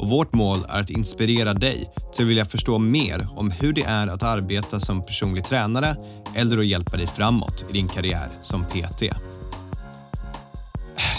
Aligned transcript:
och 0.00 0.08
vårt 0.08 0.32
mål 0.32 0.66
är 0.68 0.80
att 0.80 0.90
inspirera 0.90 1.54
dig 1.54 1.90
till 2.14 2.24
att 2.24 2.28
vilja 2.30 2.44
förstå 2.44 2.78
mer 2.78 3.28
om 3.36 3.50
hur 3.50 3.72
det 3.72 3.82
är 3.82 4.06
att 4.06 4.22
arbeta 4.22 4.80
som 4.80 5.02
personlig 5.02 5.44
tränare 5.44 5.96
eller 6.34 6.58
att 6.58 6.66
hjälpa 6.66 6.96
dig 6.96 7.06
framåt 7.06 7.64
i 7.70 7.72
din 7.72 7.88
karriär 7.88 8.28
som 8.42 8.64
PT. 8.64 9.02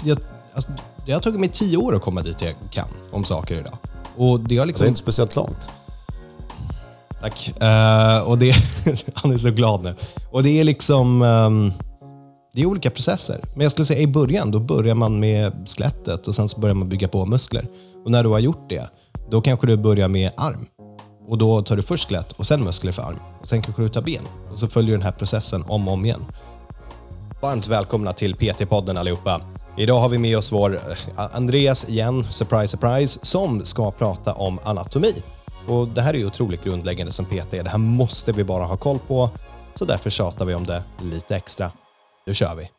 Jag, 0.04 0.18
alltså, 0.54 0.72
det 1.06 1.12
har 1.12 1.20
tagit 1.20 1.40
mig 1.40 1.50
tio 1.50 1.78
år 1.78 1.96
att 1.96 2.02
komma 2.02 2.22
dit 2.22 2.42
jag 2.42 2.56
kan 2.72 2.88
om 3.12 3.24
saker 3.24 3.60
idag. 3.60 3.78
Och 4.18 4.40
det 4.40 4.58
har 4.58 4.66
Det 4.66 4.68
liksom... 4.68 4.86
är 4.86 4.88
inte 4.88 5.00
speciellt 5.00 5.36
långt. 5.36 5.70
Tack. 7.22 7.62
Eh, 7.62 8.22
och 8.22 8.38
det, 8.38 8.56
han 9.14 9.32
är 9.32 9.38
så 9.38 9.52
glad 9.52 9.84
nu. 9.84 9.96
Och 10.32 10.44
det 10.44 10.60
är 10.60 10.64
liksom... 10.64 11.22
ehm, 11.22 11.74
det 12.54 12.62
är 12.62 12.66
olika 12.66 12.90
processer. 12.90 13.42
Men 13.54 13.62
jag 13.62 13.72
skulle 13.72 13.86
säga 13.86 14.00
i 14.00 14.08
början, 14.08 14.52
då 14.52 14.60
börjar 14.60 14.96
man 14.96 15.20
med 15.20 15.54
skelettet 15.66 16.28
och 16.28 16.36
sen 16.36 16.50
så 16.50 16.60
börjar 16.60 16.76
man 16.76 16.90
bygga 16.90 17.08
på 17.08 17.26
muskler. 17.26 17.68
Och 18.06 18.12
när 18.12 18.24
du 18.24 18.30
har 18.30 18.40
gjort 18.40 18.70
det, 18.70 18.90
då 19.30 19.42
kanske 19.42 19.68
du 19.68 19.78
börjar 19.78 20.08
med 20.08 20.32
arm. 20.38 20.66
Och 21.28 21.38
då 21.38 21.62
tar 21.62 21.76
du 21.76 21.82
först 21.82 22.08
skelett 22.08 22.32
och 22.32 22.48
sen 22.48 22.64
muskler 22.64 22.92
för 22.92 23.02
arm. 23.02 23.20
Och 23.42 23.48
sen 23.48 23.62
kanske 23.62 23.82
du 23.82 23.90
tar 23.90 24.02
ben. 24.02 24.24
Och 24.52 24.60
så 24.60 24.68
följer 24.68 24.92
den 24.92 25.02
här 25.02 25.12
processen 25.12 25.64
om 25.68 25.88
och 25.88 25.94
om 25.94 26.06
igen. 26.06 26.26
Varmt 27.42 27.68
välkomna 27.68 28.14
till 28.14 28.36
PT-podden 28.36 29.00
allihopa. 29.00 29.42
Idag 29.78 30.00
har 30.00 30.10
vi 30.10 30.18
med 30.18 30.38
oss 30.38 30.52
vår 30.52 30.76
eh, 30.76 31.36
Andreas 31.36 31.90
igen, 31.90 32.28
surprise 32.30 32.68
surprise, 32.68 33.20
som 33.22 33.66
ska 33.66 33.92
prata 33.92 34.34
om 34.34 34.60
anatomi. 34.64 35.14
Och 35.68 35.88
Det 35.88 36.02
här 36.02 36.14
är 36.14 36.18
ju 36.18 36.26
otroligt 36.26 36.64
grundläggande 36.64 37.12
som 37.12 37.26
PT. 37.26 37.52
Det 37.52 37.70
här 37.70 37.78
måste 37.78 38.32
vi 38.32 38.44
bara 38.44 38.64
ha 38.64 38.78
koll 38.78 39.00
på. 39.08 39.30
Så 39.74 39.86
därför 39.86 40.10
tjatar 40.10 40.46
vi 40.46 40.54
om 40.54 40.66
det 40.66 40.84
lite 41.02 41.36
extra. 41.36 41.72
Nu 42.28 42.34
kör 42.34 42.56
vi! 42.56 42.70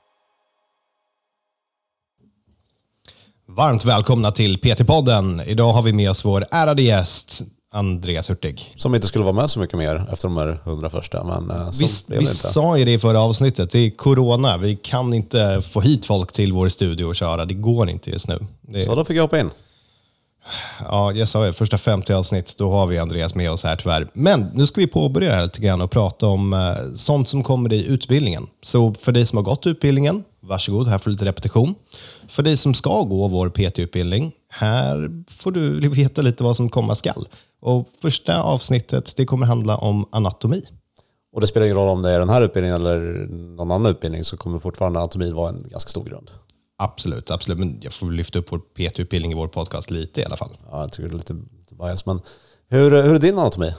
Varmt 3.48 3.84
välkomna 3.84 4.30
till 4.30 4.58
PT-podden. 4.58 5.42
Idag 5.46 5.72
har 5.72 5.82
vi 5.82 5.92
med 5.92 6.10
oss 6.10 6.24
vår 6.24 6.46
ärade 6.50 6.82
gäst 6.82 7.42
Andreas 7.74 8.30
Hurtig. 8.30 8.74
Som 8.76 8.94
inte 8.94 9.06
skulle 9.06 9.24
vara 9.24 9.34
med 9.34 9.50
så 9.50 9.60
mycket 9.60 9.78
mer 9.78 10.08
efter 10.12 10.28
de 10.28 10.36
här 10.36 10.60
hundra 10.64 10.90
första. 10.90 11.24
Men 11.24 11.50
eh, 11.50 11.70
Vi, 11.80 12.18
vi 12.18 12.26
sa 12.26 12.76
ju 12.78 12.84
det 12.84 12.92
i 12.92 12.98
förra 12.98 13.20
avsnittet, 13.20 13.70
det 13.70 13.78
är 13.78 13.90
corona. 13.90 14.56
Vi 14.56 14.76
kan 14.76 15.14
inte 15.14 15.62
få 15.62 15.80
hit 15.80 16.06
folk 16.06 16.32
till 16.32 16.52
vår 16.52 16.68
studio 16.68 17.04
och 17.04 17.16
köra. 17.16 17.44
Det 17.44 17.54
går 17.54 17.90
inte 17.90 18.10
just 18.10 18.28
nu. 18.28 18.46
Det, 18.60 18.84
Så 18.84 18.94
då 18.94 19.04
fick 19.04 19.16
jag 19.16 19.22
hoppa 19.22 19.40
in 19.40 19.50
ja, 20.80 21.12
jag 21.12 21.28
sa 21.28 21.46
ju, 21.46 21.52
första 21.52 21.78
50 21.78 22.12
avsnitt, 22.12 22.54
då 22.58 22.70
har 22.70 22.86
vi 22.86 22.98
Andreas 22.98 23.34
med 23.34 23.50
oss 23.50 23.64
här 23.64 23.76
tyvärr. 23.76 24.08
Men 24.12 24.50
nu 24.54 24.66
ska 24.66 24.80
vi 24.80 24.86
påbörja 24.86 25.34
här 25.34 25.42
lite 25.42 25.60
grann 25.60 25.80
och 25.80 25.90
prata 25.90 26.26
om 26.26 26.52
eh, 26.52 26.94
sånt 26.94 27.28
som 27.28 27.42
kommer 27.42 27.72
i 27.72 27.86
utbildningen. 27.86 28.46
Så 28.62 28.94
för 28.94 29.12
dig 29.12 29.26
som 29.26 29.36
har 29.36 29.44
gått 29.44 29.66
utbildningen, 29.66 30.24
varsågod, 30.40 30.88
här 30.88 30.98
får 30.98 31.10
du 31.10 31.14
lite 31.14 31.24
repetition. 31.24 31.74
För 32.28 32.42
dig 32.42 32.56
som 32.56 32.74
ska 32.74 33.02
gå 33.02 33.28
vår 33.28 33.48
PT-utbildning, 33.48 34.32
här 34.48 35.24
får 35.38 35.52
du 35.52 35.88
veta 35.88 36.22
lite 36.22 36.44
vad 36.44 36.56
som 36.56 36.68
komma 36.68 36.94
skall. 36.94 37.28
Och 37.60 37.86
första 38.02 38.42
avsnittet, 38.42 39.16
det 39.16 39.24
kommer 39.24 39.46
handla 39.46 39.76
om 39.76 40.08
anatomi. 40.12 40.62
Och 41.34 41.40
det 41.40 41.46
spelar 41.46 41.66
ingen 41.66 41.76
roll 41.76 41.88
om 41.88 42.02
det 42.02 42.10
är 42.10 42.18
den 42.18 42.28
här 42.28 42.42
utbildningen 42.42 42.80
eller 42.80 43.26
någon 43.30 43.70
annan 43.70 43.90
utbildning 43.90 44.24
så 44.24 44.36
kommer 44.36 44.58
fortfarande 44.58 44.98
anatomi 44.98 45.30
vara 45.30 45.48
en 45.48 45.66
ganska 45.68 45.90
stor 45.90 46.04
grund. 46.04 46.30
Absolut, 46.84 47.30
absolut. 47.30 47.58
Men 47.58 47.78
jag 47.82 47.92
får 47.92 48.10
lyfta 48.10 48.38
upp 48.38 48.52
vår 48.52 48.58
PT-utbildning 48.58 49.32
i 49.32 49.34
vår 49.34 49.48
podcast 49.48 49.90
lite 49.90 50.20
i 50.20 50.24
alla 50.24 50.36
fall. 50.36 50.56
Ja, 50.70 50.80
jag 50.80 50.92
tycker 50.92 51.08
det 51.08 51.14
är 51.14 51.18
lite, 51.18 51.32
lite 51.32 51.74
bias. 51.74 52.06
Men 52.06 52.20
hur, 52.70 53.02
hur 53.02 53.14
är 53.14 53.18
din 53.18 53.38
anatomi? 53.38 53.74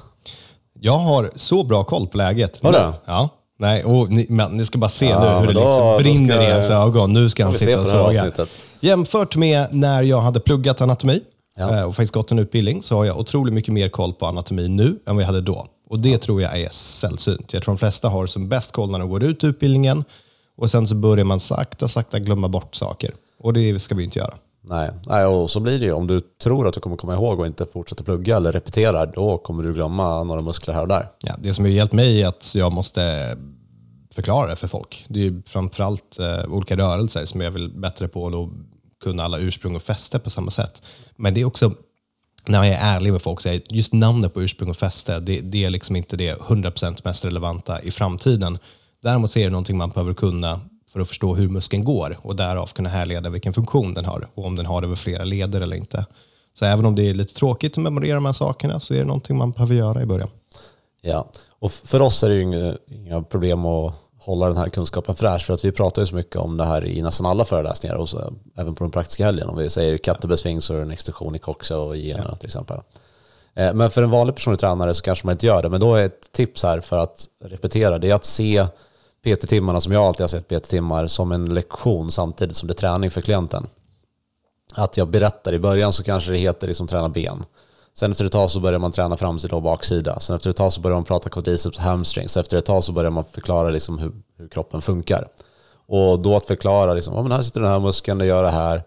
Jag 0.80 0.98
har 0.98 1.32
så 1.36 1.64
bra 1.64 1.84
koll 1.84 2.08
på 2.08 2.18
läget. 2.18 2.64
Har 2.64 2.72
du? 2.72 2.94
Ja. 3.06 3.30
Nej, 3.60 3.84
och 3.84 4.10
ni, 4.12 4.26
men 4.30 4.52
ni 4.58 4.66
ska 4.66 4.78
bara 4.78 4.90
se 4.90 5.06
Ja, 5.06 5.40
nu 5.40 5.48
hur 5.48 5.54
det 5.54 5.54
då- 5.54 5.60
liksom 5.66 5.86
då 5.86 5.98
brinner 5.98 6.34
ska- 6.36 6.44
i 6.44 6.46
ens 6.50 6.70
ögon. 6.70 7.14
Nu 7.14 7.30
ska 7.30 7.46
han 7.46 7.54
sitta 7.54 7.80
och 7.80 7.86
det 7.86 7.92
såga. 7.92 8.32
Jämfört 8.80 9.36
med 9.36 9.68
när 9.72 10.04
jag 10.04 10.22
hade 10.22 10.40
pluggat 10.40 10.82
anatomi 10.82 11.22
Ja. 11.58 11.78
eh, 11.78 11.84
och 11.84 11.96
faktiskt 11.96 12.14
gått 12.14 12.32
en 12.32 12.40
utbildning 12.40 12.84
så 12.84 12.96
har 12.96 13.06
jag 13.06 13.20
otroligt 13.20 13.54
mycket 13.54 13.74
mer 13.74 13.90
koll 13.90 14.14
på 14.14 14.26
anatomi 14.26 14.68
nu 14.68 15.00
än 15.08 15.16
vad 15.16 15.22
jag 15.22 15.28
hade 15.28 15.42
då. 15.42 15.68
Och 15.90 16.00
det 16.00 16.18
tror 16.18 16.42
jag 16.42 16.60
är 16.60 16.70
sällsynt. 16.72 17.54
Jag 17.54 17.64
tror 17.64 17.74
de 17.74 17.78
flesta 17.80 18.10
har 18.10 18.26
som 18.28 18.50
bäst 18.50 18.72
koll 18.72 18.92
när 18.92 19.00
de 19.00 19.10
går 19.10 19.24
ut 19.24 19.44
utbildningen 19.44 20.04
och 20.58 20.70
sen 20.70 20.88
så 20.88 20.96
börjar 20.96 21.26
man 21.26 21.40
sakta, 21.40 21.88
sakta 21.88 22.20
glömma 22.20 22.48
bort 22.48 22.76
saker. 22.76 23.14
Och 23.40 23.54
det 23.54 23.80
ska 23.80 23.96
vi 23.96 24.04
inte 24.04 24.20
göra. 24.20 24.34
Nej, 24.62 24.90
Nej, 25.08 25.26
och 25.26 25.52
så 25.52 25.60
blir 25.60 25.80
det 25.80 25.86
ju. 25.86 25.92
Om 25.92 26.08
du 26.08 26.22
tror 26.44 26.68
att 26.68 26.74
du 26.74 26.80
kommer 26.80 26.96
komma 26.96 27.14
ihåg 27.14 27.40
och 27.40 27.48
inte 27.48 27.66
fortsätter 27.66 28.04
plugga 28.04 28.38
eller 28.38 28.52
repeterar, 28.52 29.12
då 29.16 29.38
kommer 29.38 29.64
du 29.64 29.74
glömma 29.74 30.24
några 30.24 30.42
muskler 30.42 30.74
här 30.74 30.82
och 30.82 30.88
där. 30.88 31.10
Ja, 31.20 31.36
det 31.40 31.54
som 31.54 31.66
har 31.66 31.72
hjälpt 31.72 31.94
mig 31.94 32.22
är 32.22 32.28
att 32.28 32.56
jag 32.56 32.72
måste 32.72 33.36
förklara 34.14 34.50
det 34.50 34.56
för 34.56 34.68
folk. 34.68 35.06
Det 35.08 35.28
är 35.28 35.42
framförallt 35.46 36.20
eh, 36.20 36.54
olika 36.54 36.78
rörelser 36.78 37.26
som 37.26 37.42
jag 37.42 37.52
vill 37.52 37.70
bättre 37.70 38.08
på 38.08 38.24
och 38.24 38.50
kunna 39.04 39.24
alla 39.24 39.38
ursprung 39.40 39.76
och 39.76 39.82
fäste 39.82 40.20
på 40.20 40.30
samma 40.30 40.52
sätt. 40.52 40.84
Men 41.16 41.34
det 41.34 41.42
är 41.42 41.46
också, 41.46 41.74
när 42.46 42.64
jag 42.64 42.68
är 42.68 42.96
ärlig 42.96 43.12
med 43.12 43.22
folk, 43.22 43.42
så 43.42 43.50
är 43.50 43.62
just 43.70 43.94
namnet 43.94 44.34
på 44.34 44.42
ursprung 44.42 44.70
och 44.70 44.78
fäste, 44.78 45.20
det, 45.20 45.42
det 45.42 45.66
är 45.66 45.70
liksom 45.70 45.96
inte 45.96 46.18
det 46.18 46.36
100% 46.36 47.02
mest 47.04 47.26
relevanta 47.26 47.82
i 47.82 47.92
framtiden. 47.92 48.58
Däremot 49.04 49.32
så 49.32 49.40
är 49.40 49.44
det 49.44 49.50
någonting 49.50 49.78
man 49.78 49.90
behöver 49.90 50.14
kunna 50.14 50.60
för 50.94 51.00
att 51.00 51.08
förstå 51.08 51.36
hur 51.36 51.50
muskeln 51.50 51.84
går 51.84 52.20
och 52.22 52.36
därav 52.36 52.68
kunna 52.68 52.90
härleda 52.90 53.30
vilken 53.30 53.54
funktion 53.54 53.94
den 53.94 54.06
har 54.06 54.28
och 54.36 54.46
om 54.46 54.56
den 54.56 54.66
har 54.66 54.82
det 54.82 54.88
över 54.88 54.96
flera 54.96 55.24
leder 55.24 55.62
eller 55.62 55.76
inte. 55.76 56.06
Så 56.54 56.66
även 56.66 56.86
om 56.86 56.96
det 56.96 57.10
är 57.10 57.14
lite 57.14 57.34
tråkigt 57.34 57.78
att 57.78 57.84
memorera 57.84 58.16
de 58.16 58.26
här 58.26 58.34
sakerna 58.34 58.80
så 58.80 58.94
är 58.94 58.98
det 58.98 59.06
någonting 59.06 59.38
man 59.38 59.52
behöver 59.52 59.76
göra 59.76 60.02
i 60.02 60.06
början. 60.06 60.30
Ja, 61.02 61.28
och 61.60 61.72
för 61.72 62.02
oss 62.02 62.24
är 62.24 62.30
det 62.30 62.36
ju 62.36 62.42
inga, 62.42 62.76
inga 62.88 63.22
problem 63.22 63.66
att 63.66 63.94
hålla 64.20 64.48
den 64.48 64.58
här 64.58 64.70
kunskapen 64.70 65.16
fräsch 65.16 65.46
för 65.46 65.54
att 65.54 65.66
vi 65.66 65.72
pratar 65.72 66.02
ju 66.02 66.06
så 66.06 66.16
mycket 66.16 66.36
om 66.36 66.58
det 66.58 66.66
här 66.66 66.86
i 66.86 67.02
nästan 67.02 67.26
alla 67.26 67.46
föreläsningar 67.46 67.96
och 67.96 68.10
så, 68.10 68.34
även 68.58 68.76
på 68.76 68.84
den 68.84 68.92
praktiska 68.92 69.26
helgen. 69.26 69.50
Om 69.50 69.58
vi 69.58 69.70
säger 69.70 69.98
kettlebell 69.98 70.62
så 70.62 70.74
är 70.74 70.78
det 70.78 70.84
en 70.84 70.92
extrusion 70.92 71.36
i 71.36 71.40
coxa 71.40 71.78
och 71.78 71.98
generna 71.98 72.36
till 72.36 72.48
exempel. 72.48 72.78
Eh, 73.56 73.74
Men 73.74 73.92
för 73.92 74.04
en 74.04 74.10
vanlig 74.10 74.36
personlig 74.36 74.60
tränare 74.60 74.94
så 74.94 75.04
kanske 75.04 75.28
man 75.28 75.34
inte 75.34 75.46
gör 75.46 75.62
det. 75.62 75.70
Men 75.70 75.80
då 75.80 75.96
är 75.96 76.06
ett 76.06 76.32
tips 76.32 76.64
här 76.64 76.80
för 76.80 76.98
att 76.98 77.26
repetera, 77.44 77.98
det 77.98 78.10
är 78.10 78.16
att 78.16 78.26
se 78.26 78.68
PT-timmarna 79.24 79.82
som 79.82 79.92
jag 79.92 80.04
alltid 80.04 80.22
har 80.22 80.28
sett 80.28 80.48
PT-timmar 80.48 81.08
som 81.08 81.32
en 81.32 81.54
lektion 81.54 82.12
samtidigt 82.12 82.56
som 82.56 82.68
det 82.68 82.72
är 82.72 82.76
träning 82.76 83.12
för 83.12 83.22
klienten. 83.22 83.68
Att 84.74 84.98
jag 84.98 85.08
berättar 85.08 85.54
i 85.54 85.60
början 85.60 85.94
så 85.94 86.04
kanske 86.04 86.32
det 86.32 86.38
heter 86.38 86.68
liksom 86.68 86.88
träna 86.88 87.10
ben. 87.10 87.46
Sen 87.94 88.12
efter 88.12 88.26
ett 88.26 88.32
tag 88.32 88.52
så 88.52 88.60
börjar 88.60 88.80
man 88.80 88.92
träna 88.92 89.18
framsida 89.18 89.56
och 89.56 89.62
baksida. 89.62 90.20
Sen 90.20 90.36
efter 90.36 90.50
ett 90.50 90.56
tag 90.56 90.74
så 90.74 90.82
börjar 90.82 90.96
man 90.96 91.04
prata 91.04 91.30
quadriceps 91.30 91.78
och 91.78 91.84
hamstrings. 91.84 92.38
Efter 92.38 92.58
ett 92.58 92.66
tag 92.66 92.84
så 92.84 92.92
börjar 92.92 93.12
man 93.12 93.26
förklara 93.26 93.70
liksom 93.70 94.00
hur, 94.00 94.12
hur 94.38 94.48
kroppen 94.48 94.82
funkar. 94.82 95.28
Och 95.88 96.20
då 96.20 96.36
att 96.36 96.46
förklara, 96.46 96.94
liksom, 96.94 97.16
ah, 97.16 97.22
men 97.22 97.32
här 97.32 97.42
sitter 97.42 97.62
den 97.62 97.70
här 97.70 97.80
muskeln, 97.80 98.18
det 98.18 98.26
gör 98.26 98.44
det 98.44 98.50
här. 98.50 98.84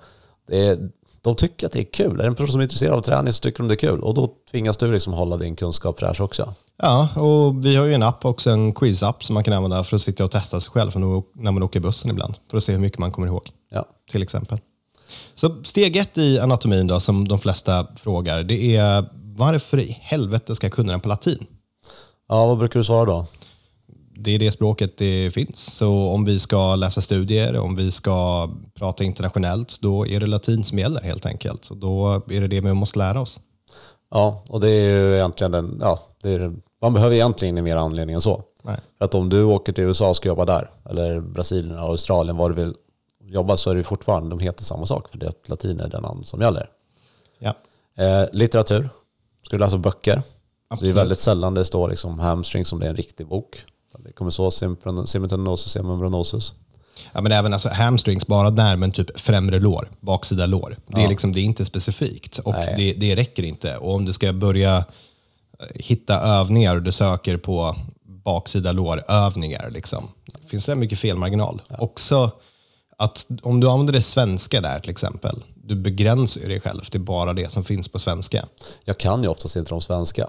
Det 0.48 0.68
är, 0.68 0.90
de 1.26 1.36
tycker 1.36 1.66
att 1.66 1.72
det 1.72 1.80
är 1.80 1.84
kul. 1.84 2.12
Är 2.12 2.22
det 2.22 2.26
en 2.26 2.34
person 2.34 2.52
som 2.52 2.60
är 2.60 2.64
intresserad 2.64 2.94
av 2.94 3.00
träning 3.02 3.32
så 3.32 3.40
tycker 3.40 3.58
de 3.58 3.68
det 3.68 3.74
är 3.74 3.76
kul. 3.76 4.00
Och 4.00 4.14
då 4.14 4.32
tvingas 4.50 4.76
du 4.76 4.92
liksom 4.92 5.12
hålla 5.12 5.36
din 5.36 5.56
kunskap 5.56 5.98
fräsch 5.98 6.20
också. 6.20 6.54
Ja, 6.82 7.08
och 7.16 7.64
vi 7.64 7.76
har 7.76 7.84
ju 7.84 7.94
en 7.94 8.02
app 8.02 8.24
också, 8.24 8.50
en 8.50 8.72
quiz-app 8.74 9.24
som 9.24 9.34
man 9.34 9.44
kan 9.44 9.54
använda 9.54 9.84
för 9.84 9.96
att 9.96 10.02
sitta 10.02 10.24
och 10.24 10.30
testa 10.30 10.60
sig 10.60 10.72
själv 10.72 10.90
när 11.34 11.50
man 11.52 11.62
åker 11.62 11.80
bussen 11.80 12.10
ibland. 12.10 12.38
För 12.50 12.56
att 12.56 12.62
se 12.62 12.72
hur 12.72 12.78
mycket 12.78 12.98
man 12.98 13.10
kommer 13.12 13.26
ihåg, 13.26 13.50
Ja. 13.70 13.84
till 14.10 14.22
exempel. 14.22 14.58
Så 15.34 15.56
steg 15.62 15.96
ett 15.96 16.18
i 16.18 16.38
anatomin 16.38 16.86
då, 16.86 17.00
som 17.00 17.28
de 17.28 17.38
flesta 17.38 17.86
frågar, 17.96 18.42
det 18.42 18.76
är 18.76 19.08
varför 19.36 19.78
i 19.80 19.98
helvete 20.02 20.54
ska 20.54 20.66
jag 20.66 20.72
kunna 20.72 20.92
den 20.92 21.00
på 21.00 21.08
latin? 21.08 21.46
ja, 22.28 22.46
vad 22.46 22.58
brukar 22.58 22.80
du 22.80 22.84
svara 22.84 23.04
då? 23.04 23.26
Det 24.18 24.30
är 24.30 24.38
det 24.38 24.50
språket 24.50 24.98
det 24.98 25.30
finns. 25.34 25.74
Så 25.74 26.08
om 26.08 26.24
vi 26.24 26.38
ska 26.38 26.76
läsa 26.76 27.00
studier, 27.00 27.58
om 27.58 27.74
vi 27.74 27.90
ska 27.90 28.48
prata 28.74 29.04
internationellt, 29.04 29.80
då 29.80 30.06
är 30.06 30.20
det 30.20 30.26
latin 30.26 30.64
som 30.64 30.78
gäller 30.78 31.00
helt 31.00 31.26
enkelt. 31.26 31.64
Så 31.64 31.74
då 31.74 32.22
är 32.30 32.40
det 32.40 32.48
det 32.48 32.60
vi 32.60 32.74
måste 32.74 32.98
lära 32.98 33.20
oss. 33.20 33.40
Ja, 34.10 34.42
och 34.48 34.60
det 34.60 34.70
är 34.70 34.88
ju 34.88 35.14
egentligen 35.14 35.52
den, 35.52 35.78
ja, 35.80 36.00
det 36.22 36.32
är, 36.32 36.56
man 36.82 36.94
behöver 36.94 37.14
egentligen 37.14 37.64
mer 37.64 37.76
anledning 37.76 38.14
än 38.14 38.20
så. 38.20 38.42
Nej. 38.62 38.80
För 38.98 39.04
att 39.04 39.14
om 39.14 39.28
du 39.28 39.42
åker 39.42 39.72
till 39.72 39.84
USA 39.84 40.08
och 40.08 40.16
ska 40.16 40.28
jobba 40.28 40.44
där, 40.44 40.70
eller 40.90 41.20
Brasilien, 41.20 41.78
Australien, 41.78 42.36
var 42.36 42.50
du 42.50 42.54
vill 42.54 42.74
jobba 43.20 43.56
så 43.56 43.70
är 43.70 43.74
det 43.74 43.84
fortfarande, 43.84 44.30
de 44.30 44.38
heter 44.38 44.64
samma 44.64 44.86
sak 44.86 45.08
för 45.10 45.18
det 45.18 45.28
att 45.28 45.48
latin 45.48 45.80
är 45.80 45.88
den 45.88 46.02
namn 46.02 46.24
som 46.24 46.40
gäller. 46.40 46.68
Ja, 47.38 47.54
Eh, 47.98 48.24
litteratur, 48.32 48.88
ska 49.42 49.56
du 49.56 49.60
läsa 49.60 49.78
böcker? 49.78 50.14
Det 50.14 50.22
Absolut. 50.68 50.92
är 50.92 50.96
väldigt 50.96 51.18
sällan 51.18 51.54
det 51.54 51.64
står 51.64 51.90
liksom 51.90 52.18
hamstring 52.18 52.64
som 52.64 52.80
det 52.80 52.86
är 52.86 52.90
en 52.90 52.96
riktig 52.96 53.26
bok. 53.26 53.64
Det 54.04 54.12
kommer 54.12 54.30
så 54.30 54.50
semitenosus, 55.06 55.72
semembranosus. 55.72 56.54
Ja, 57.12 57.20
men 57.20 57.32
även 57.32 57.52
alltså 57.52 57.68
hamstrings, 57.68 58.26
bara 58.26 58.50
där, 58.50 58.76
men 58.76 58.92
typ 58.92 59.20
främre 59.20 59.58
lår, 59.58 59.90
baksida 60.00 60.46
lår. 60.46 60.76
Det, 60.86 61.04
är, 61.04 61.08
liksom, 61.08 61.32
det 61.32 61.40
är 61.40 61.44
inte 61.44 61.64
specifikt 61.64 62.38
och 62.38 62.54
det, 62.76 62.92
det 62.92 63.16
räcker 63.16 63.42
inte. 63.42 63.76
Och 63.76 63.94
om 63.94 64.04
du 64.04 64.12
ska 64.12 64.32
börja 64.32 64.76
eh, 64.76 64.84
hitta 65.74 66.20
övningar 66.20 66.76
och 66.76 66.82
du 66.82 66.92
söker 66.92 67.36
på 67.36 67.76
baksida 68.04 68.72
lårövningar. 68.72 69.70
Liksom. 69.70 70.08
Det 70.42 70.48
finns 70.48 70.68
rätt 70.68 70.78
mycket 70.78 70.98
felmarginal. 70.98 71.62
Också 71.78 72.30
att 72.98 73.26
om 73.42 73.60
du 73.60 73.68
använder 73.68 73.92
det 73.92 74.02
svenska 74.02 74.60
där 74.60 74.80
till 74.80 74.90
exempel, 74.90 75.42
du 75.66 75.76
begränsar 75.76 76.48
dig 76.48 76.60
själv 76.60 76.80
till 76.80 77.00
bara 77.00 77.32
det 77.32 77.52
som 77.52 77.64
finns 77.64 77.88
på 77.88 77.98
svenska. 77.98 78.46
Jag 78.84 78.98
kan 78.98 79.22
ju 79.22 79.28
oftast 79.28 79.56
inte 79.56 79.70
de 79.70 79.80
svenska. 79.80 80.28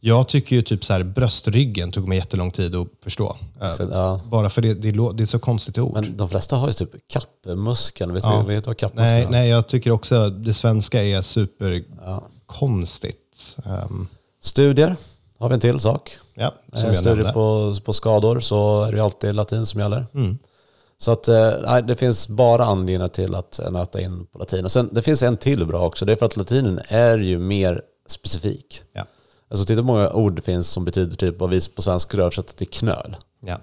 Jag 0.00 0.28
tycker 0.28 0.56
ju 0.56 0.62
typ 0.62 0.84
så 0.84 0.92
här, 0.92 1.02
bröstryggen 1.02 1.92
tog 1.92 2.08
mig 2.08 2.18
jättelång 2.18 2.50
tid 2.50 2.74
att 2.74 2.88
förstå. 3.04 3.36
Eh, 3.62 3.72
Så, 3.72 3.82
ja. 3.92 4.20
Bara 4.30 4.50
för 4.50 4.62
det, 4.62 4.74
det, 4.74 4.92
det 5.14 5.22
är 5.22 5.26
så 5.26 5.38
konstigt 5.38 5.78
ord. 5.78 5.92
Men 5.92 6.16
de 6.16 6.28
flesta 6.28 6.56
har 6.56 6.66
ju 6.66 6.72
typ 6.72 6.90
kappmuskeln. 7.08 8.12
Vet, 8.14 8.24
Ja. 8.24 8.44
du, 8.48 8.54
vet 8.54 8.64
du 8.64 8.68
vad 8.68 8.76
kappmuskeln 8.76 9.14
nej, 9.14 9.22
är? 9.24 9.28
nej, 9.30 9.48
jag 9.48 9.66
tycker 9.68 9.90
också 9.90 10.30
det 10.30 10.54
svenska 10.54 11.04
är 11.04 11.22
superkonstigt. 11.22 13.58
Um, 13.66 14.08
Studier 14.42 14.96
har 15.38 15.48
vi 15.48 15.54
en 15.54 15.60
till 15.60 15.80
sak. 15.80 16.16
ja, 16.34 16.54
som 16.72 16.88
Eh, 16.90 16.94
Studier 16.94 17.32
på, 17.32 17.76
på 17.84 17.92
skador 17.92 18.40
så 18.40 18.82
är 18.84 18.92
det 18.92 18.96
ju 18.98 19.04
alltid 19.04 19.34
latin 19.34 19.66
som 19.66 19.80
gäller. 19.80 20.06
Mm. 20.14 20.38
Så 20.98 21.10
att, 21.12 21.28
eh, 21.28 21.52
nej, 21.66 21.82
det 21.82 21.96
finns 21.96 22.28
bara 22.28 22.64
anledningar 22.64 23.08
till 23.08 23.34
att 23.34 23.60
nöta 23.70 24.00
in 24.00 24.26
på 24.26 24.38
latin. 24.38 24.64
Och 24.64 24.70
sen, 24.72 24.88
det 24.92 25.02
finns 25.02 25.22
en 25.22 25.36
till 25.36 25.66
bra 25.66 25.86
också. 25.86 26.04
Det 26.04 26.12
är 26.12 26.16
för 26.16 26.26
att 26.26 26.36
latinen 26.36 26.80
är 26.88 27.18
ju 27.18 27.38
mer 27.38 27.82
specifik. 28.08 28.82
Ja. 28.92 29.04
Alltså 29.48 29.64
titta 29.66 29.76
hur 29.76 29.82
många 29.86 30.10
ord 30.12 30.36
det 30.36 30.42
finska 30.42 30.72
som 30.72 30.84
betyder 30.84 31.16
typ 31.16 31.40
vad 31.40 31.50
vi 31.50 31.68
på 31.68 31.82
svenska 31.82 32.16
översätter 32.18 32.54
till 32.54 32.68
knöl. 32.68 33.16
Ja. 33.40 33.60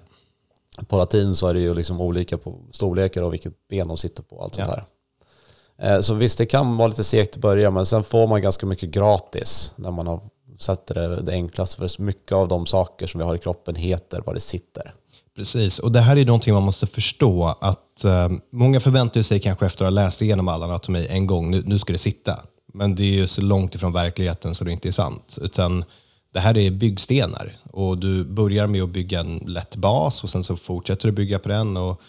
På 0.88 0.98
latin 0.98 1.36
så 1.36 1.48
är 1.48 1.54
det 1.54 1.60
ju 1.60 1.74
liksom 1.74 2.02
olika 2.02 2.38
på 2.38 2.60
storlekar 2.72 3.24
och 3.24 3.34
vilket 3.34 3.68
ben 3.70 3.88
de 3.88 3.98
sitter 3.98 4.24
på 4.24 4.42
allt 4.44 4.56
sånt 4.56 4.68
Ja. 4.68 4.84
här. 5.78 5.96
Eh, 5.96 6.02
Så 6.02 6.14
visst, 6.14 6.38
det 6.38 6.46
kan 6.46 6.78
vara 6.78 6.88
lite 6.88 7.04
segt 7.04 7.38
i 7.38 7.40
början, 7.40 7.74
men 7.74 7.86
sen 7.86 8.04
får 8.04 8.28
man 8.28 8.42
ganska 8.42 8.66
mycket 8.66 8.90
gratis 8.90 9.74
när 9.76 9.92
man 9.92 10.08
har 10.08 10.22
sett 10.60 10.88
det, 10.88 11.22
det 11.22 11.32
enklaste. 11.32 11.78
För 11.90 12.02
mycket 12.02 12.32
av 12.32 12.48
de 12.48 12.66
saker 12.66 13.08
som 13.08 13.20
vi 13.20 13.26
har 13.26 13.36
i 13.36 13.40
kroppen 13.40 13.76
heter 13.76 14.22
vad 14.26 14.36
det 14.36 14.40
sitter. 14.40 14.94
Precis, 15.36 15.80
och 15.80 15.92
det 15.92 16.00
här 16.00 16.18
är 16.18 16.26
någonting 16.26 16.54
man 16.54 16.64
måste 16.64 16.88
förstå. 16.88 17.58
att 17.62 18.04
eh, 18.04 18.30
Många 18.52 18.80
förväntar 18.80 19.22
sig 19.22 19.40
kanske 19.40 19.66
efter 19.66 19.86
att 19.86 19.92
ha 19.92 20.04
läst 20.04 20.22
igenom 20.22 20.48
all 20.48 20.64
anatomi 20.64 21.08
en 21.10 21.28
gång, 21.28 21.52
nu, 21.52 21.64
nu 21.66 21.80
ska 21.80 21.94
det 21.94 22.00
sitta. 22.00 22.40
Men 22.74 22.96
det 22.96 23.04
är 23.04 23.12
ju 23.12 23.28
så 23.28 23.42
långt 23.42 23.76
ifrån 23.76 23.94
verkligheten 23.94 24.56
så 24.56 24.64
det 24.64 24.72
inte 24.72 24.88
är 24.88 24.92
sant. 24.92 25.38
Utan 25.42 25.86
det 26.34 26.40
här 26.40 26.58
är 26.58 26.72
byggstenar 26.72 27.58
och 27.72 27.98
du 27.98 28.26
börjar 28.26 28.68
med 28.68 28.84
att 28.84 28.90
bygga 28.90 29.20
en 29.20 29.38
lätt 29.38 29.76
bas 29.76 30.24
och 30.24 30.30
sen 30.30 30.44
så 30.44 30.56
fortsätter 30.56 31.08
du 31.08 31.12
bygga 31.12 31.40
på 31.40 31.50
den. 31.50 31.78
och 31.78 32.02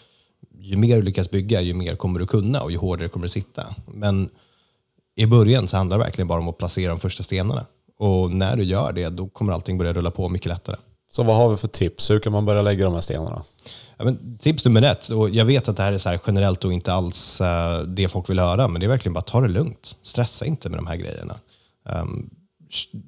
Ju 0.59 0.77
mer 0.77 0.95
du 0.95 1.01
lyckas 1.01 1.31
bygga, 1.31 1.61
ju 1.61 1.73
mer 1.73 1.95
kommer 1.95 2.19
du 2.19 2.27
kunna 2.27 2.61
och 2.61 2.71
ju 2.71 2.77
hårdare 2.77 3.09
kommer 3.09 3.25
det 3.25 3.29
sitta. 3.29 3.75
Men 3.93 4.29
i 5.15 5.25
början 5.25 5.67
så 5.67 5.77
handlar 5.77 5.97
det 5.97 6.03
verkligen 6.03 6.27
bara 6.27 6.39
om 6.39 6.47
att 6.47 6.57
placera 6.57 6.89
de 6.89 6.99
första 6.99 7.23
stenarna. 7.23 7.65
Och 7.99 8.31
när 8.31 8.57
du 8.57 8.63
gör 8.63 8.93
det, 8.93 9.09
då 9.09 9.29
kommer 9.29 9.53
allting 9.53 9.77
börja 9.77 9.93
rulla 9.93 10.11
på 10.11 10.29
mycket 10.29 10.47
lättare. 10.47 10.75
Så 11.15 11.23
vad 11.23 11.35
har 11.35 11.49
vi 11.49 11.57
för 11.57 11.67
tips? 11.67 12.09
Hur 12.09 12.19
kan 12.19 12.31
man 12.31 12.45
börja 12.45 12.61
lägga 12.61 12.85
de 12.85 12.93
här 12.93 13.01
stenarna? 13.01 13.43
Ja, 13.97 14.05
men 14.05 14.37
tips 14.37 14.65
nummer 14.65 14.81
ett, 14.81 15.09
och 15.09 15.29
jag 15.29 15.45
vet 15.45 15.67
att 15.67 15.77
det 15.77 15.83
här 15.83 15.93
är 15.93 15.97
så 15.97 16.09
här 16.09 16.19
generellt 16.27 16.65
och 16.65 16.73
inte 16.73 16.93
alls 16.93 17.41
eh, 17.41 17.81
det 17.81 18.07
folk 18.07 18.29
vill 18.29 18.39
höra, 18.39 18.67
men 18.67 18.79
det 18.79 18.85
är 18.85 18.89
verkligen 18.89 19.13
bara 19.13 19.21
ta 19.21 19.41
det 19.41 19.47
lugnt. 19.47 19.95
Stressa 20.03 20.45
inte 20.45 20.69
med 20.69 20.79
de 20.79 20.87
här 20.87 20.95
grejerna. 20.95 21.35
Um, 21.89 22.29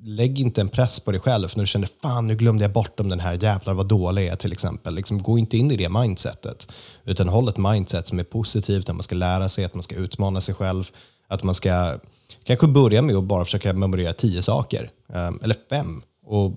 lägg 0.03 0.39
inte 0.39 0.61
en 0.61 0.69
press 0.69 0.99
på 0.99 1.11
dig 1.11 1.19
själv 1.19 1.49
när 1.55 1.63
du 1.63 1.67
känner 1.67 1.89
fan 2.01 2.27
nu 2.27 2.35
glömde 2.35 2.63
jag 2.63 2.71
bort 2.71 2.99
om 2.99 3.09
den 3.09 3.19
här 3.19 3.43
jävlar 3.43 3.73
vad 3.73 3.87
dålig 3.87 4.25
jag 4.25 4.31
är 4.31 4.35
till 4.35 4.51
exempel. 4.51 4.95
Liksom, 4.95 5.23
gå 5.23 5.37
inte 5.37 5.57
in 5.57 5.71
i 5.71 5.77
det 5.77 5.89
mindsetet. 5.89 6.67
Utan 7.03 7.27
håll 7.27 7.49
ett 7.49 7.57
mindset 7.57 8.07
som 8.07 8.19
är 8.19 8.23
positivt, 8.23 8.89
att 8.89 8.95
man 8.95 9.03
ska 9.03 9.15
lära 9.15 9.49
sig, 9.49 9.65
att 9.65 9.73
man 9.73 9.83
ska 9.83 9.95
utmana 9.95 10.41
sig 10.41 10.55
själv. 10.55 10.83
Att 11.27 11.43
man 11.43 11.55
ska 11.55 11.97
kanske 12.43 12.67
börja 12.67 13.01
med 13.01 13.15
att 13.15 13.23
bara 13.23 13.45
försöka 13.45 13.73
memorera 13.73 14.13
tio 14.13 14.41
saker. 14.41 14.89
um, 15.07 15.39
eller 15.43 15.55
fem. 15.69 16.01
Och 16.25 16.53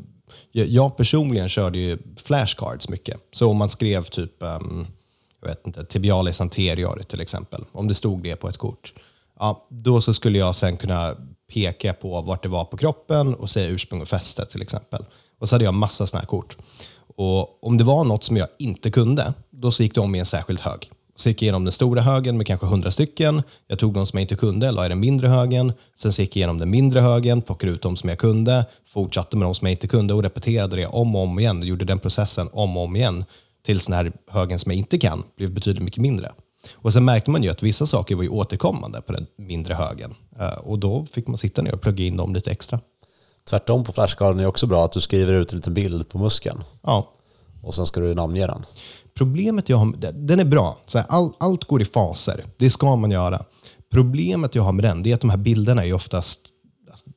jag, 0.52 0.96
personligen 0.96 1.48
körde 1.48 1.78
ju 1.78 1.98
flashcards 2.16 2.88
mycket. 2.88 3.20
Så 3.32 3.50
om 3.50 3.56
man 3.56 3.68
skrev 3.68 4.04
typ 4.04 4.32
um, 4.38 4.86
jag 5.40 5.48
vet 5.48 5.66
inte, 5.66 5.84
tibialis 5.84 6.40
anterior 6.40 7.02
till 7.08 7.20
exempel, 7.20 7.64
om 7.72 7.88
det 7.88 7.94
stod 7.94 8.22
det 8.22 8.36
på 8.36 8.48
ett 8.48 8.56
kort, 8.56 8.94
ja, 9.38 9.66
då 9.70 10.00
så 10.00 10.14
skulle 10.14 10.38
jag 10.38 10.54
sen 10.54 10.76
kunna 10.76 11.14
peka 11.52 11.92
på 11.92 12.20
vart 12.20 12.42
det 12.42 12.48
var 12.48 12.64
på 12.64 12.76
kroppen 12.76 13.34
och 13.34 13.50
säga 13.50 13.68
ursprung 13.68 14.00
och 14.00 14.08
fäste 14.08 14.46
till 14.46 14.62
exempel. 14.62 15.04
Och 15.38 15.48
så 15.48 15.54
hade 15.54 15.64
jag 15.64 15.74
massa 15.74 16.06
sådana 16.06 16.20
här 16.20 16.26
kort. 16.26 16.56
Och 17.16 17.64
om 17.64 17.76
det 17.76 17.84
var 17.84 18.04
något 18.04 18.24
som 18.24 18.36
jag 18.36 18.48
inte 18.58 18.90
kunde, 18.90 19.34
då 19.50 19.70
så 19.72 19.82
gick 19.82 19.94
de 19.94 20.14
i 20.14 20.18
en 20.18 20.26
särskild 20.26 20.60
hög. 20.60 20.90
Så 21.18 21.28
gick 21.28 21.42
jag 21.42 21.46
igenom 21.46 21.64
den 21.64 21.72
stora 21.72 22.00
högen 22.00 22.36
med 22.36 22.46
kanske 22.46 22.66
hundra 22.66 22.90
stycken. 22.90 23.42
Jag 23.66 23.78
tog 23.78 23.94
de 23.94 24.06
som 24.06 24.16
jag 24.18 24.22
inte 24.22 24.36
kunde, 24.36 24.70
la 24.70 24.86
i 24.86 24.88
den 24.88 25.00
mindre 25.00 25.28
högen. 25.28 25.72
Sen 25.96 26.12
så 26.12 26.22
gick 26.22 26.36
jag 26.36 26.40
igenom 26.40 26.58
den 26.58 26.70
mindre 26.70 27.00
högen, 27.00 27.42
plockade 27.42 27.72
ut 27.72 27.82
de 27.82 27.96
som 27.96 28.08
jag 28.08 28.18
kunde, 28.18 28.66
fortsatte 28.86 29.36
med 29.36 29.46
de 29.48 29.54
som 29.54 29.66
jag 29.66 29.72
inte 29.72 29.88
kunde 29.88 30.14
och 30.14 30.22
repeterade 30.22 30.76
det 30.76 30.86
om 30.86 31.16
och 31.16 31.22
om 31.22 31.38
igen. 31.38 31.58
Och 31.58 31.64
gjorde 31.64 31.84
den 31.84 31.98
processen 31.98 32.48
om 32.52 32.76
och 32.76 32.82
om 32.82 32.96
igen 32.96 33.24
tills 33.66 33.86
den 33.86 33.96
här 33.96 34.12
högen 34.30 34.58
som 34.58 34.72
jag 34.72 34.78
inte 34.78 34.98
kan 34.98 35.22
blev 35.36 35.50
betydligt 35.54 35.82
mycket 35.82 36.00
mindre. 36.00 36.32
Och 36.74 36.92
sen 36.92 37.04
märkte 37.04 37.30
man 37.30 37.42
ju 37.42 37.48
att 37.50 37.62
vissa 37.62 37.86
saker 37.86 38.14
var 38.14 38.22
ju 38.22 38.28
återkommande 38.28 39.00
på 39.00 39.12
den 39.12 39.26
mindre 39.38 39.74
högen. 39.74 40.14
Eh, 40.40 40.58
Och 40.58 40.78
då 40.78 41.06
fick 41.06 41.26
man 41.26 41.38
sitta 41.38 41.62
ner 41.62 41.74
och 41.74 41.80
plugga 41.80 42.04
in 42.04 42.16
dem 42.16 42.34
lite 42.34 42.50
extra. 42.50 42.80
Tvärtom 43.50 43.84
på 43.84 43.92
flashcarden 43.92 44.40
är 44.40 44.46
också 44.46 44.66
bra 44.66 44.84
att 44.84 44.92
du 44.92 45.00
skriver 45.00 45.32
ut 45.32 45.52
en 45.52 45.56
liten 45.58 45.74
bild 45.74 46.08
på 46.08 46.18
muskeln 46.18 46.64
Ja, 46.82 47.12
och 47.62 47.74
sen 47.74 47.86
ska 47.86 48.00
du 48.00 48.14
namnge 48.14 48.46
den. 48.46 48.62
Problemet 49.18 49.68
jag 49.68 49.76
har, 49.76 49.94
den 50.12 50.40
är 50.40 50.44
bra. 50.44 50.82
Så 50.86 50.98
här, 50.98 51.06
all, 51.08 51.32
allt 51.38 51.64
går 51.64 51.82
i 51.82 51.84
faser. 51.84 52.44
Det 52.56 52.70
ska 52.70 52.96
man 52.96 53.10
göra. 53.10 53.44
Problemet 53.90 54.54
jag 54.54 54.62
har 54.62 54.72
med 54.72 54.84
den 54.84 55.02
det 55.02 55.10
är 55.10 55.14
att 55.14 55.20
de 55.20 55.30
här 55.30 55.36
bilderna 55.36 55.86
är 55.86 55.92
oftast... 55.92 56.48
Alltså, 56.90 57.10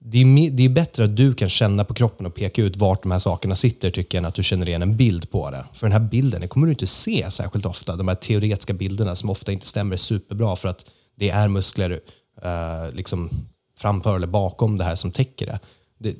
det 0.00 0.18
är, 0.18 0.50
det 0.50 0.64
är 0.64 0.68
bättre 0.68 1.04
att 1.04 1.16
du 1.16 1.34
kan 1.34 1.48
känna 1.48 1.84
på 1.84 1.94
kroppen 1.94 2.26
och 2.26 2.34
peka 2.34 2.62
ut 2.62 2.76
vart 2.76 3.02
de 3.02 3.12
här 3.12 3.18
sakerna 3.18 3.56
sitter 3.56 3.90
tycker 3.90 4.18
jag, 4.18 4.22
än 4.22 4.28
att 4.28 4.34
du 4.34 4.42
känner 4.42 4.68
igen 4.68 4.82
en 4.82 4.96
bild 4.96 5.30
på 5.30 5.50
det. 5.50 5.64
För 5.72 5.86
den 5.86 5.92
här 5.92 6.08
bilden 6.08 6.40
den 6.40 6.48
kommer 6.48 6.66
du 6.66 6.72
inte 6.72 6.86
se 6.86 7.30
särskilt 7.30 7.66
ofta. 7.66 7.96
De 7.96 8.08
här 8.08 8.14
teoretiska 8.14 8.72
bilderna 8.72 9.14
som 9.14 9.30
ofta 9.30 9.52
inte 9.52 9.66
stämmer 9.66 9.96
superbra 9.96 10.56
för 10.56 10.68
att 10.68 10.86
det 11.16 11.30
är 11.30 11.48
muskler 11.48 12.00
eh, 12.42 12.94
liksom 12.94 13.30
framför 13.78 14.16
eller 14.16 14.26
bakom 14.26 14.78
det 14.78 14.84
här 14.84 14.94
som 14.94 15.10
täcker 15.10 15.46
det. 15.46 15.60
det 15.98 16.14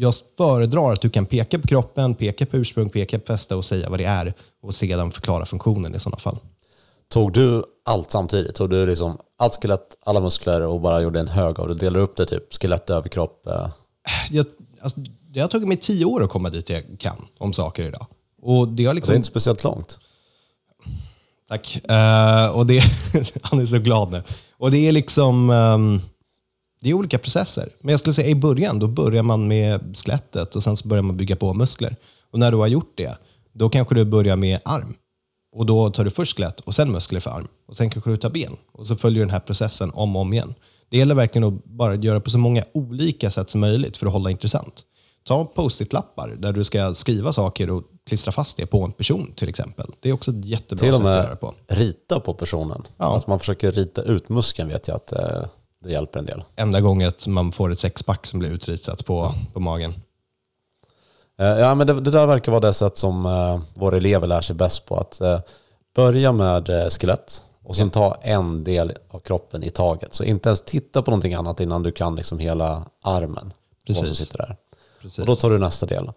jag 0.00 0.14
föredrar 0.38 0.92
att 0.92 1.00
du 1.00 1.10
kan 1.10 1.26
peka 1.26 1.58
på 1.58 1.68
kroppen, 1.68 2.14
peka 2.14 2.46
på 2.46 2.56
ursprung, 2.56 2.90
peka 2.90 3.18
på 3.18 3.26
fäste 3.26 3.54
och 3.54 3.64
säga 3.64 3.90
vad 3.90 3.98
det 4.00 4.04
är 4.04 4.34
och 4.62 4.74
sedan 4.74 5.12
förklara 5.12 5.46
funktionen 5.46 5.94
i 5.94 5.98
sådana 5.98 6.16
fall. 6.16 6.38
Tog 7.08 7.32
du 7.32 7.62
allt 7.84 8.10
samtidigt? 8.10 8.54
Tog 8.54 8.70
du 8.70 8.86
liksom 8.86 9.18
allt 9.38 9.62
skelett, 9.62 9.96
alla 10.04 10.20
muskler 10.20 10.60
och 10.60 10.80
bara 10.80 11.00
gjorde 11.02 11.20
en 11.20 11.28
hög 11.28 11.60
av 11.60 11.68
det? 11.68 11.74
Delade 11.74 12.04
upp 12.04 12.16
det 12.16 12.26
typ 12.26 12.54
skelett, 12.54 12.90
överkropp? 12.90 13.46
eh, 13.46 13.68
Jag, 14.30 14.46
alltså, 14.80 15.00
det 15.30 15.40
har 15.40 15.48
tagit 15.48 15.68
mig 15.68 15.76
tio 15.76 16.04
år 16.04 16.24
att 16.24 16.30
komma 16.30 16.50
dit 16.50 16.70
jag 16.70 16.84
kan 16.98 17.26
om 17.38 17.52
saker 17.52 17.84
idag. 17.84 18.06
Och 18.42 18.68
det 18.68 18.84
har 18.84 18.94
Det 18.94 18.96
liksom... 18.96 19.12
är 19.12 19.16
inte 19.16 19.28
speciellt 19.28 19.64
långt. 19.64 19.98
Tack. 21.48 21.90
Eh, 21.90 22.46
och 22.50 22.66
det, 22.66 22.82
han 23.42 23.60
är 23.60 23.66
så 23.66 23.78
glad 23.78 24.10
nu. 24.10 24.22
Och 24.58 24.70
det 24.70 24.88
är 24.88 24.92
liksom... 24.92 25.50
ehm, 25.50 26.00
det 26.80 26.90
är 26.90 26.94
olika 26.94 27.18
processer. 27.18 27.68
Men 27.80 27.90
jag 27.90 28.00
skulle 28.00 28.12
säga 28.12 28.28
i 28.28 28.34
början, 28.34 28.78
då 28.78 28.88
börjar 28.88 29.22
man 29.22 29.48
med 29.48 29.96
skelettet 29.96 30.56
och 30.56 30.62
sen 30.62 30.76
så 30.76 30.88
börjar 30.88 31.02
man 31.02 31.16
bygga 31.16 31.36
på 31.36 31.54
muskler. 31.54 31.96
Och 32.32 32.38
när 32.38 32.50
du 32.50 32.56
har 32.56 32.66
gjort 32.66 32.92
det, 32.96 33.18
då 33.52 33.68
kanske 33.68 33.94
du 33.94 34.04
börjar 34.04 34.36
med 34.36 34.60
arm. 34.64 34.94
Och 35.56 35.66
då 35.66 35.90
tar 35.90 36.04
du 36.04 36.10
först 36.10 36.36
skelett 36.36 36.60
och 36.60 36.74
sen 36.74 36.92
muskler 36.92 37.20
för 37.20 37.30
arm. 37.30 37.48
Och 37.68 37.76
sen 37.76 37.90
kanske 37.90 38.10
du 38.10 38.16
tar 38.16 38.30
ben. 38.30 38.56
Och 38.72 38.86
så 38.86 38.96
följer 38.96 39.20
den 39.20 39.30
här 39.30 39.40
processen 39.40 39.90
om 39.94 40.16
och 40.16 40.22
om 40.22 40.32
igen. 40.32 40.54
Det 40.88 40.98
gäller 40.98 41.14
verkligen 41.14 41.48
att 41.48 41.64
bara 41.64 41.94
göra 41.94 42.20
på 42.20 42.30
så 42.30 42.38
många 42.38 42.62
olika 42.74 43.30
sätt 43.30 43.50
som 43.50 43.60
möjligt 43.60 43.96
för 43.96 44.06
att 44.06 44.12
hålla 44.12 44.30
intressant. 44.30 44.82
Ta 45.24 45.44
post-it-lappar 45.44 46.28
där 46.38 46.52
du 46.52 46.64
ska 46.64 46.94
skriva 46.94 47.32
saker 47.32 47.70
och 47.70 47.82
klistra 48.08 48.32
fast 48.32 48.56
det 48.56 48.66
på 48.66 48.84
en 48.84 48.92
person 48.92 49.32
till 49.36 49.48
exempel. 49.48 49.86
Det 50.00 50.08
är 50.08 50.12
också 50.12 50.30
ett 50.30 50.44
jättebra 50.44 50.78
Till 50.82 50.94
och 50.94 50.96
sätt 50.96 51.06
att 51.06 51.14
göra 51.14 51.22
med 51.22 51.32
det 51.32 51.36
på. 51.36 51.54
rita 51.68 52.20
på 52.20 52.34
personen. 52.34 52.82
Ja. 52.96 53.16
Att 53.16 53.26
man 53.26 53.38
försöker 53.38 53.72
rita 53.72 54.02
ut 54.02 54.28
muskeln 54.28 54.68
vet 54.68 54.88
jag 54.88 54.94
att 54.94 55.12
eh, 55.12 55.42
det 55.84 55.90
hjälper 55.92 56.18
en 56.18 56.26
del. 56.26 56.42
enda 56.56 56.80
gången 56.80 57.12
man 57.28 57.52
får 57.52 57.72
ett 57.72 57.78
sexpack 57.80 58.26
som 58.26 58.38
blir 58.38 58.50
utritat 58.50 59.06
på, 59.06 59.34
på 59.52 59.60
magen. 59.60 59.94
Eh, 61.38 61.46
Ja, 61.46 61.74
men 61.74 61.86
det, 61.86 62.00
det 62.00 62.10
där 62.10 62.26
verkar 62.26 62.52
vara 62.52 62.60
det 62.60 62.74
sätt 62.74 62.98
som 62.98 63.26
eh, 63.26 63.60
våra 63.74 63.96
elever 63.96 64.26
lär 64.26 64.40
sig 64.40 64.56
bäst 64.56 64.86
på. 64.86 64.96
Att 64.96 65.20
eh, 65.20 65.40
börja 65.94 66.32
med 66.32 66.68
eh, 66.68 66.88
skelett 66.88 67.44
och 67.64 67.76
sen 67.76 67.90
ta 67.90 68.14
en 68.22 68.64
del 68.64 68.92
av 69.10 69.18
kroppen 69.18 69.62
i 69.64 69.70
taget. 69.70 70.14
Så 70.14 70.24
inte 70.24 70.48
ens 70.48 70.60
titta 70.62 71.02
på 71.02 71.10
någonting 71.10 71.34
annat 71.34 71.60
innan 71.60 71.82
du 71.82 71.92
kan 71.92 72.16
liksom 72.16 72.38
hela 72.38 72.84
armen. 73.02 73.52
Som 73.86 73.94
Precis. 73.94 74.18
sitter 74.18 74.38
där. 74.38 74.56
Precis. 75.02 75.18
Och 75.18 75.26
då 75.26 75.34
tar 75.34 75.50
du 75.50 75.58
nästa 75.58 75.86
del. 75.86 76.10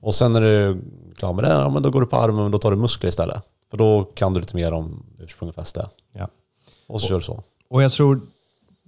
Och 0.00 0.14
sen 0.14 0.32
när 0.32 0.40
du 0.40 0.48
är 0.70 0.78
klar 1.16 1.32
med 1.32 1.44
det, 1.44 1.50
ja, 1.50 1.68
men 1.68 1.82
då 1.82 1.90
går 1.90 2.00
du 2.00 2.06
på 2.06 2.16
armen 2.16 2.44
och 2.44 2.50
då 2.50 2.58
tar 2.58 2.70
du 2.70 2.76
muskler 2.76 3.08
istället. 3.08 3.42
För 3.70 3.76
då 3.76 4.04
kan 4.04 4.32
du 4.34 4.40
lite 4.40 4.56
mer 4.56 4.72
om 4.72 5.06
ursprung 5.18 5.48
och 5.48 5.54
fäste. 5.54 5.88
ja. 6.12 6.28
Och 6.88 7.00
så 7.00 7.06
kör 7.08 7.16
du 7.16 7.22
så. 7.22 7.42
Och 7.70 7.82
jag 7.82 7.92
tror 7.92 8.20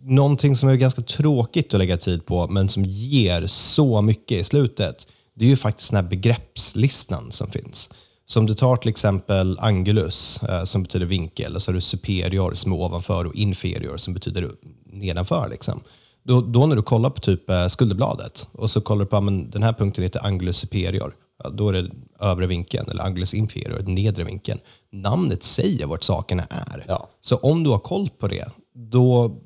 någonting 0.03 0.57
som 0.57 0.69
är 0.69 0.77
ganska 0.77 1.03
tråkigt 1.03 1.75
att 1.75 1.79
lägga 1.79 1.97
tid 1.97 2.27
på, 2.27 2.49
men 2.49 2.69
som 2.69 2.85
ger 2.85 3.47
så 3.47 4.03
mycket 4.03 4.39
i 4.41 4.45
slutet, 4.45 5.07
det 5.35 5.45
är 5.45 5.49
ju 5.49 5.57
faktiskt 5.57 5.91
den 5.91 6.05
här 6.05 6.11
begreppslistan 6.11 7.33
som 7.33 7.51
finns. 7.51 7.91
Så 8.27 8.41
om 8.41 8.47
du 8.47 8.55
tar 8.55 8.77
till 8.77 8.89
exempel 8.89 9.59
angulus, 9.61 10.43
eh, 10.43 10.65
som 10.65 10.83
betyder 10.83 11.07
vinkel, 11.07 11.55
och 11.55 11.63
så 11.63 11.71
har 11.71 11.75
du 11.75 11.81
superior 11.81 12.55
som 12.55 12.73
är 12.73 12.77
ovanför 12.77 13.25
och 13.25 13.35
inferior 13.35 13.97
som 13.97 14.15
betyder 14.15 14.51
nedanför. 14.87 15.49
Liksom. 15.49 15.81
Då, 16.25 16.41
då 16.41 16.67
när 16.67 16.77
du 16.77 16.83
kollar 16.83 17.11
på 17.11 17.21
typ 17.21 17.51
eh, 17.51 17.67
skulderbladet 17.67 18.49
och 18.53 18.71
så 18.71 18.81
kollar 18.81 19.05
du 19.05 19.11
på 19.11 19.17
att 19.17 19.53
den 19.53 19.63
här 19.63 19.73
punkten 19.73 20.05
heter 20.05 20.27
angulus 20.27 20.57
superior. 20.57 21.15
Ja, 21.45 21.51
då 21.51 21.69
är 21.69 21.73
det 21.73 21.91
övre 22.21 22.47
vinkeln, 22.47 22.91
eller 22.91 23.03
angulus 23.03 23.35
inferior, 23.35 23.83
nedre 23.83 24.25
vinkeln. 24.25 24.61
Namnet 24.93 25.43
säger 25.43 25.87
vart 25.87 26.03
sakerna 26.03 26.43
är. 26.51 26.85
Ja. 26.89 27.09
Så 27.21 27.37
om 27.37 27.65
du 27.65 27.71
har 27.71 27.79
koll 27.79 28.09
på 28.19 28.29
det, 28.29 28.49
då 28.75 29.39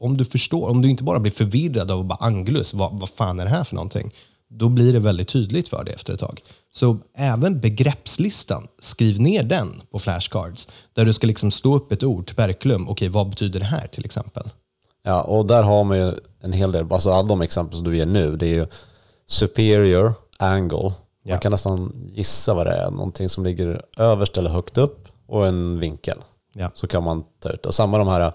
om 0.00 0.16
du 0.16 0.24
förstår, 0.24 0.68
om 0.70 0.82
du 0.82 0.90
inte 0.90 1.02
bara 1.04 1.18
blir 1.20 1.32
förvirrad 1.32 1.90
av 1.90 2.04
bara 2.04 2.18
angulus, 2.26 2.74
vad, 2.74 3.00
vad 3.00 3.08
fan 3.08 3.40
är 3.40 3.44
det 3.44 3.50
här 3.50 3.64
för 3.64 3.74
någonting? 3.74 4.14
Då 4.48 4.68
blir 4.68 4.92
det 4.92 4.98
väldigt 4.98 5.28
tydligt 5.28 5.68
för 5.68 5.84
dig 5.84 5.94
efter 5.94 6.12
ett 6.12 6.20
tag. 6.20 6.40
Så 6.70 6.98
även 7.16 7.60
begreppslistan, 7.60 8.66
skriv 8.78 9.20
ner 9.20 9.42
den 9.42 9.82
på 9.90 9.98
flashcards. 9.98 10.68
Där 10.92 11.04
du 11.04 11.12
ska 11.12 11.26
liksom 11.26 11.50
stå 11.50 11.74
upp 11.76 11.92
ett 11.92 12.02
ord, 12.02 12.26
tuberkulum, 12.26 12.88
okej 12.88 13.08
vad 13.08 13.28
betyder 13.30 13.60
det 13.60 13.66
här 13.66 13.86
till 13.86 14.04
exempel? 14.04 14.50
Ja, 15.04 15.22
och 15.22 15.46
där 15.46 15.62
har 15.62 15.84
man 15.84 15.98
ju 15.98 16.12
en 16.40 16.52
hel 16.52 16.72
del, 16.72 16.92
alltså 16.92 17.10
alla 17.10 17.28
de 17.28 17.42
exempel 17.42 17.76
som 17.76 17.84
du 17.84 17.96
ger 17.96 18.06
nu, 18.06 18.36
det 18.36 18.46
är 18.46 18.54
ju 18.54 18.66
superior 19.26 20.12
angle. 20.38 20.82
Man 20.82 20.92
Ja. 21.26 21.38
kan 21.38 21.52
nästan 21.52 21.92
gissa 22.12 22.54
vad 22.54 22.66
det 22.66 22.72
är, 22.72 22.90
någonting 22.90 23.28
som 23.28 23.44
ligger 23.44 23.82
överst 23.98 24.36
eller 24.38 24.50
högt 24.50 24.78
upp 24.78 25.08
och 25.26 25.46
en 25.46 25.78
vinkel. 25.80 26.18
Ja. 26.54 26.70
Så 26.74 26.86
kan 26.86 27.04
man 27.04 27.24
ta 27.42 27.48
ut. 27.50 27.66
Och 27.66 27.74
samma 27.74 27.98
de 27.98 28.08
här, 28.08 28.32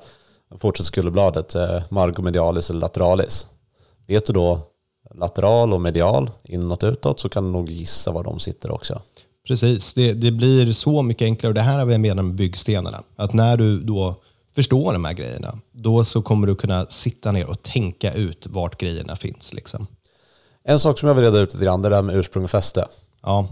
fortsätt 0.58 0.86
skulderbladet, 0.86 1.56
eh, 1.56 1.82
margomedialis 1.90 2.70
eller 2.70 2.80
lateralis. 2.80 3.48
Vet 4.08 4.26
du 4.26 4.34
då 4.34 4.60
lateral 5.16 5.74
och 5.74 5.82
medial, 5.82 6.30
inåt 6.44 6.84
och 6.84 6.92
utåt, 6.92 7.20
så 7.20 7.30
kan 7.30 7.44
du 7.44 7.52
nog 7.52 7.70
gissa 7.70 8.12
var 8.12 8.24
de 8.24 8.40
sitter 8.40 8.72
också. 8.72 9.02
Precis, 9.48 9.94
det, 9.94 10.14
det 10.14 10.32
blir 10.32 10.74
så 10.74 11.02
mycket 11.02 11.26
enklare. 11.26 11.50
Och 11.50 11.54
det 11.54 11.62
här 11.62 11.80
har 11.80 11.86
vi 11.86 11.98
menat 11.98 12.26
med 12.26 12.36
byggstenarna. 12.36 13.04
Att 13.16 13.34
när 13.34 13.58
du 13.58 13.84
då 13.84 14.16
förstår 14.56 14.94
de 14.94 15.06
här 15.06 15.14
grejerna, 15.14 15.60
då 15.72 16.04
så 16.04 16.22
kommer 16.22 16.48
du 16.48 16.56
kunna 16.56 16.86
sitta 16.86 17.32
ner 17.32 17.50
och 17.50 17.62
tänka 17.62 18.14
ut 18.14 18.48
vart 18.50 18.78
grejerna 18.78 19.16
finns. 19.16 19.54
Liksom. 19.54 19.88
En 20.64 20.80
sak 20.80 21.00
som 21.00 21.08
jag 21.08 21.16
vill 21.16 21.24
reda 21.24 21.40
ut 21.40 21.54
lite 21.54 21.66
grann, 21.66 21.82
det 21.82 21.88
är 21.88 21.90
det 21.90 21.96
här 21.96 22.04
med 22.04 22.16
ursprung 22.16 22.44
och 22.44 22.52
fäste. 22.52 22.88
Ja, 23.22 23.48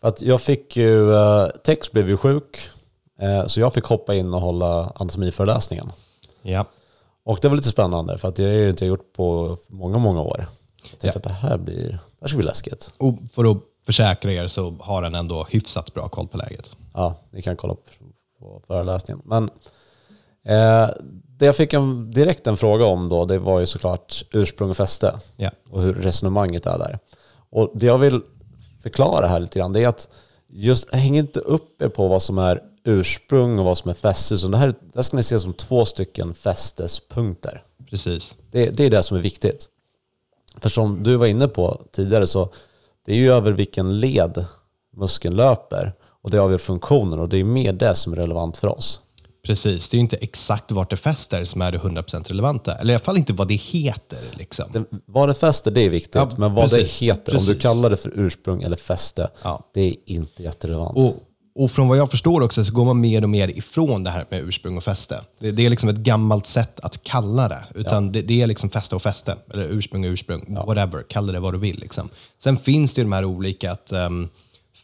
att 0.00 0.22
jag 0.22 0.40
fick 0.40 0.76
ju, 0.76 1.14
eh, 1.14 1.46
Tex 1.46 1.92
blev 1.92 2.08
ju 2.08 2.16
sjuk, 2.16 2.58
eh, 3.20 3.46
så 3.46 3.60
jag 3.60 3.74
fick 3.74 3.84
hoppa 3.84 4.14
in 4.14 4.34
och 4.34 4.40
hålla 4.40 4.92
anatomiföreläsningen. 4.94 5.92
Ja. 6.42 6.64
Och 7.24 7.38
det 7.42 7.48
var 7.48 7.56
lite 7.56 7.68
spännande, 7.68 8.18
för 8.18 8.28
att 8.28 8.36
det 8.36 8.42
har 8.44 8.50
jag 8.50 8.70
inte 8.70 8.86
gjort 8.86 9.12
på 9.12 9.56
många, 9.68 9.98
många 9.98 10.20
år. 10.20 10.46
Jag 10.90 10.98
tänkte 11.00 11.06
Ja. 11.06 11.12
att 11.16 11.22
det 11.22 11.48
här 11.48 11.58
blir, 11.58 11.88
det 11.88 11.98
här 12.20 12.28
ska 12.28 12.36
bli 12.36 12.46
läskigt. 12.46 12.94
Och 12.98 13.18
för 13.32 13.50
att 13.50 13.58
försäkra 13.86 14.32
er 14.32 14.46
så 14.46 14.76
har 14.80 15.02
den 15.02 15.14
ändå 15.14 15.46
hyfsat 15.50 15.94
bra 15.94 16.08
koll 16.08 16.28
på 16.28 16.38
läget. 16.38 16.76
Ja, 16.94 17.14
ni 17.30 17.42
kan 17.42 17.56
kolla 17.56 17.76
på 18.38 18.62
föreläsningen. 18.66 19.22
Men 19.24 19.44
eh, 20.44 20.90
det 21.38 21.46
jag 21.46 21.56
fick 21.56 21.72
en, 21.72 22.10
direkt 22.10 22.46
en 22.46 22.56
fråga 22.56 22.84
om 22.86 23.08
då, 23.08 23.24
det 23.24 23.38
var 23.38 23.60
ju 23.60 23.66
såklart 23.66 24.24
ursprung 24.32 24.70
och 24.70 24.76
fäste. 24.76 25.20
Ja. 25.36 25.50
och 25.70 25.82
hur 25.82 25.94
resonemanget 25.94 26.66
är 26.66 26.78
där. 26.78 26.98
Och 27.50 27.70
det 27.74 27.86
jag 27.86 27.98
vill 27.98 28.20
förklara 28.82 29.26
här 29.26 29.40
lite 29.40 29.58
grann 29.58 29.72
det 29.72 29.82
är 29.84 29.88
att 29.88 30.08
just 30.48 30.94
häng 30.94 31.16
inte 31.18 31.40
upp 31.40 31.82
er 31.82 31.88
på 31.88 32.08
vad 32.08 32.22
som 32.22 32.38
är 32.38 32.60
ursprung 32.84 33.58
och 33.58 33.64
vad 33.64 33.78
som 33.78 33.90
är 33.90 33.94
fäste. 33.94 34.38
Så 34.38 34.48
det 34.48 34.56
här, 34.56 34.68
det 34.68 34.94
här 34.94 35.02
ska 35.02 35.16
ni 35.16 35.22
se 35.22 35.40
som 35.40 35.52
två 35.52 35.84
stycken 35.84 36.34
fästespunkter. 36.34 37.62
Precis. 37.90 38.34
Det, 38.50 38.70
det 38.70 38.84
är 38.84 38.90
det 38.90 39.02
som 39.02 39.16
är 39.16 39.20
viktigt. 39.20 39.68
För 40.60 40.68
som 40.68 41.02
du 41.02 41.16
var 41.16 41.26
inne 41.26 41.48
på 41.48 41.82
tidigare 41.92 42.26
så 42.26 42.48
det 43.06 43.12
är 43.12 43.16
ju 43.16 43.32
över 43.32 43.52
vilken 43.52 44.00
led 44.00 44.44
muskeln 44.96 45.36
löper 45.36 45.92
och 46.22 46.30
det 46.30 46.38
avgör 46.38 46.58
funktionen 46.58 47.18
och 47.18 47.28
det 47.28 47.36
är 47.36 47.44
mer 47.44 47.72
det 47.72 47.94
som 47.94 48.12
är 48.12 48.16
relevant 48.16 48.56
för 48.56 48.68
oss. 48.68 49.00
Precis. 49.46 49.88
Det 49.88 49.94
är 49.94 49.98
ju 49.98 50.02
inte 50.02 50.16
exakt 50.16 50.70
vart 50.72 50.90
det 50.90 50.96
fäster 50.96 51.44
som 51.44 51.62
är 51.62 51.72
det 51.72 51.78
100% 51.78 52.28
relevanta. 52.28 52.74
Eller 52.74 52.92
i 52.92 52.94
alla 52.94 53.04
fall 53.04 53.16
inte 53.16 53.32
vad 53.32 53.48
det 53.48 53.54
heter. 53.54 54.18
Liksom. 54.32 54.64
Det, 54.72 54.84
vad 55.06 55.28
det 55.28 55.34
fäster 55.34 55.70
det 55.70 55.80
är 55.80 55.90
viktigt, 55.90 56.14
Ja, 56.14 56.30
men 56.36 56.54
vad 56.54 56.64
precis, 56.64 56.98
det 57.00 57.06
heter, 57.06 57.32
om 57.32 57.36
precis. 57.36 57.48
du 57.48 57.58
kallar 57.58 57.90
det 57.90 57.96
för 57.96 58.12
ursprung 58.14 58.62
eller 58.62 58.76
fäste, 58.76 59.30
Ja. 59.42 59.70
det 59.74 59.80
är 59.80 59.94
inte 60.04 60.42
jätterelevant. 60.42 60.96
Och, 60.98 61.14
och 61.54 61.70
från 61.70 61.88
vad 61.88 61.98
jag 61.98 62.10
förstår 62.10 62.40
också 62.40 62.64
så 62.64 62.72
går 62.72 62.84
man 62.84 63.00
mer 63.00 63.22
och 63.22 63.30
mer 63.30 63.48
ifrån 63.48 64.02
det 64.02 64.10
här 64.10 64.26
med 64.30 64.40
ursprung 64.40 64.76
och 64.76 64.84
fäste. 64.84 65.20
Det, 65.38 65.50
det 65.50 65.66
är 65.66 65.70
liksom 65.70 65.88
ett 65.88 65.96
gammalt 65.96 66.46
sätt 66.46 66.80
att 66.80 67.02
kalla 67.02 67.48
det. 67.48 67.64
Utan 67.74 68.12
det, 68.12 68.22
det 68.22 68.42
är 68.42 68.46
liksom 68.46 68.70
fäste 68.70 68.94
och 68.96 69.02
fäste. 69.02 69.36
Eller 69.52 69.64
ursprung 69.64 70.04
och 70.04 70.10
ursprung. 70.10 70.54
Whatever. 70.66 71.02
Kalla 71.08 71.32
det 71.32 71.40
vad 71.40 71.54
du 71.54 71.58
vill. 71.58 71.78
Liksom. 71.78 72.08
Sen 72.38 72.56
finns 72.56 72.94
det 72.94 73.00
ju 73.00 73.04
de 73.04 73.12
här 73.12 73.24
olika 73.24 73.72
att 73.72 73.92
um, 73.92 74.28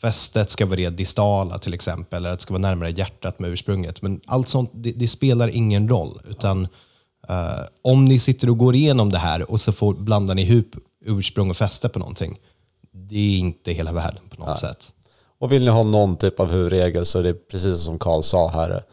fästet 0.00 0.50
ska 0.50 0.66
vara 0.66 0.76
det 0.76 0.90
distala 0.90 1.58
till 1.58 1.74
exempel. 1.74 2.16
Eller 2.16 2.32
att 2.32 2.38
det 2.38 2.42
ska 2.42 2.54
vara 2.54 2.62
närmare 2.62 2.90
hjärtat 2.90 3.38
med 3.38 3.50
ursprunget. 3.50 4.02
Men 4.02 4.20
allt 4.26 4.48
sånt, 4.48 4.70
det, 4.74 4.92
det 4.92 5.08
spelar 5.08 5.48
ingen 5.48 5.88
roll. 5.88 6.20
Utan 6.30 6.68
eh, 7.28 7.60
om 7.82 8.04
ni 8.04 8.18
sitter 8.18 8.50
och 8.50 8.58
går 8.58 8.74
igenom 8.74 9.10
det 9.10 9.18
här 9.18 9.50
och 9.50 9.60
så 9.60 9.72
får, 9.72 9.94
blandar 9.94 10.34
ni 10.34 10.42
ihop 10.42 10.76
ursprung 11.04 11.50
och 11.50 11.56
fäste 11.56 11.88
på 11.88 11.98
någonting. 11.98 12.38
Det 12.92 13.18
är 13.18 13.38
inte 13.38 13.72
hela 13.72 13.92
världen 13.92 14.22
på 14.30 14.44
något 14.44 14.58
sätt. 14.58 14.92
Och 15.40 15.52
vill 15.52 15.64
ni 15.64 15.70
ha 15.70 15.82
någon 15.82 16.16
typ 16.16 16.40
av 16.40 16.50
huvudregel 16.50 17.06
så 17.06 17.18
är 17.18 17.22
det 17.22 17.34
precis 17.34 17.80
som 17.80 17.98
Karl 17.98 18.22
sa 18.22 18.48
här. 18.48 18.84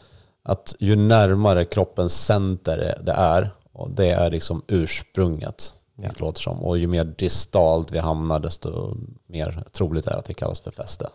Att 0.44 0.76
ju 0.80 0.96
närmare 0.96 1.66
kroppens 1.66 2.26
center 2.26 3.02
det 3.04 3.12
är, 3.12 3.50
och 3.74 3.92
det 3.92 4.10
är 4.10 4.32
liksom 4.32 4.62
ursprunget. 4.68 5.74
Det 5.98 6.20
låter 6.20 6.42
som. 6.42 6.64
Och 6.64 6.78
ju 6.78 6.88
mer 6.88 7.04
distalt 7.04 7.92
vi 7.92 8.00
hamnar 8.00 8.40
desto 8.40 8.98
mer 9.28 9.64
troligt 9.72 10.08
är 10.08 10.12
det 10.12 10.18
att 10.18 10.26
det 10.26 10.34
kallas 10.34 10.60
för 10.60 10.72
fäste. 10.72 11.10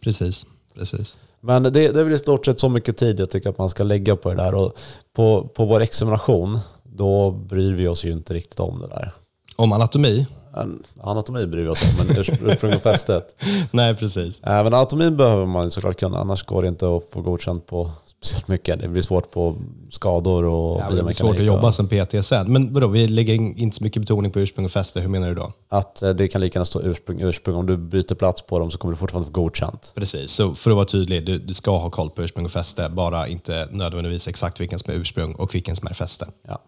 Precis. 0.00 0.46
Precis. 0.74 1.16
Men 1.40 1.62
det, 1.62 1.70
det 1.70 2.00
är 2.00 2.04
väl 2.04 2.12
i 2.12 2.18
stort 2.18 2.46
sett 2.46 2.60
så 2.60 2.68
mycket 2.68 2.96
tid 2.96 3.20
jag 3.20 3.30
tycker 3.30 3.50
att 3.50 3.58
man 3.58 3.70
ska 3.70 3.84
lägga 3.84 4.16
på 4.16 4.28
det 4.28 4.36
där. 4.36 4.54
Och 4.54 4.78
på, 5.12 5.48
på 5.48 5.64
vår 5.64 5.80
examination, 5.80 6.58
då 6.82 7.30
bryr 7.30 7.74
vi 7.74 7.88
oss 7.88 8.04
ju 8.04 8.12
inte 8.12 8.34
riktigt 8.34 8.60
om 8.60 8.80
det 8.80 8.88
där. 8.88 9.12
Om 9.58 9.72
anatomi? 9.72 10.26
Anatomi 11.02 11.46
bryr 11.46 11.62
vi 11.62 11.68
oss 11.68 11.82
om, 11.82 12.06
men 12.06 12.16
urs- 12.16 12.48
ursprung 12.50 12.74
och 12.74 12.82
fästet. 12.82 13.36
Nej, 13.70 13.94
precis. 13.94 14.40
Även 14.44 14.74
anatomin 14.74 15.16
behöver 15.16 15.46
man 15.46 15.70
såklart 15.70 16.00
kunna, 16.00 16.18
annars 16.18 16.42
går 16.44 16.62
det 16.62 16.68
inte 16.68 16.96
att 16.96 17.02
få 17.12 17.20
godkänt 17.22 17.66
på 17.66 17.90
speciellt 18.18 18.48
mycket. 18.48 18.80
Det 18.80 18.88
blir 18.88 19.02
svårt 19.02 19.30
på 19.30 19.56
skador 19.90 20.44
och 20.44 20.80
Ja, 20.80 20.90
det 20.90 21.02
blir 21.02 21.14
svårt 21.14 21.38
att 21.38 21.44
jobba 21.44 21.72
som 21.72 21.88
PT 21.88 22.24
sen. 22.24 22.52
Men 22.52 22.72
vadå, 22.74 22.86
vi 22.88 23.08
lägger 23.08 23.34
in- 23.34 23.56
inte 23.58 23.76
så 23.76 23.84
mycket 23.84 24.02
betoning 24.02 24.32
på 24.32 24.40
ursprung 24.40 24.64
och 24.64 24.70
fäste. 24.72 25.00
Hur 25.00 25.08
menar 25.08 25.28
du 25.28 25.34
då? 25.34 25.52
Att 25.68 26.02
eh, 26.02 26.10
det 26.10 26.28
kan 26.28 26.40
lika 26.40 26.56
gärna 26.58 26.64
stå 26.64 26.80
ursprung, 26.82 27.20
ursprung. 27.20 27.56
Om 27.56 27.66
du 27.66 27.76
byter 27.76 28.14
plats 28.14 28.42
på 28.42 28.58
dem 28.58 28.70
så 28.70 28.78
kommer 28.78 28.92
du 28.92 28.98
fortfarande 28.98 29.26
få 29.26 29.32
godkänt. 29.32 29.92
Precis, 29.94 30.30
så 30.30 30.54
för 30.54 30.70
att 30.70 30.76
vara 30.76 30.86
tydlig, 30.86 31.26
du, 31.26 31.38
du 31.38 31.54
ska 31.54 31.78
ha 31.78 31.90
koll 31.90 32.10
på 32.10 32.22
ursprung 32.22 32.44
och 32.44 32.50
fäste, 32.52 32.88
bara 32.88 33.28
inte 33.28 33.68
nödvändigtvis 33.70 34.28
exakt 34.28 34.60
vilken 34.60 34.78
som 34.78 34.92
är 34.92 34.96
ursprung 34.96 35.34
och 35.34 35.54
vilken 35.54 35.76
som 35.76 35.88
är 35.88 35.94
fäste. 35.94 36.26
Ja. 36.48 36.58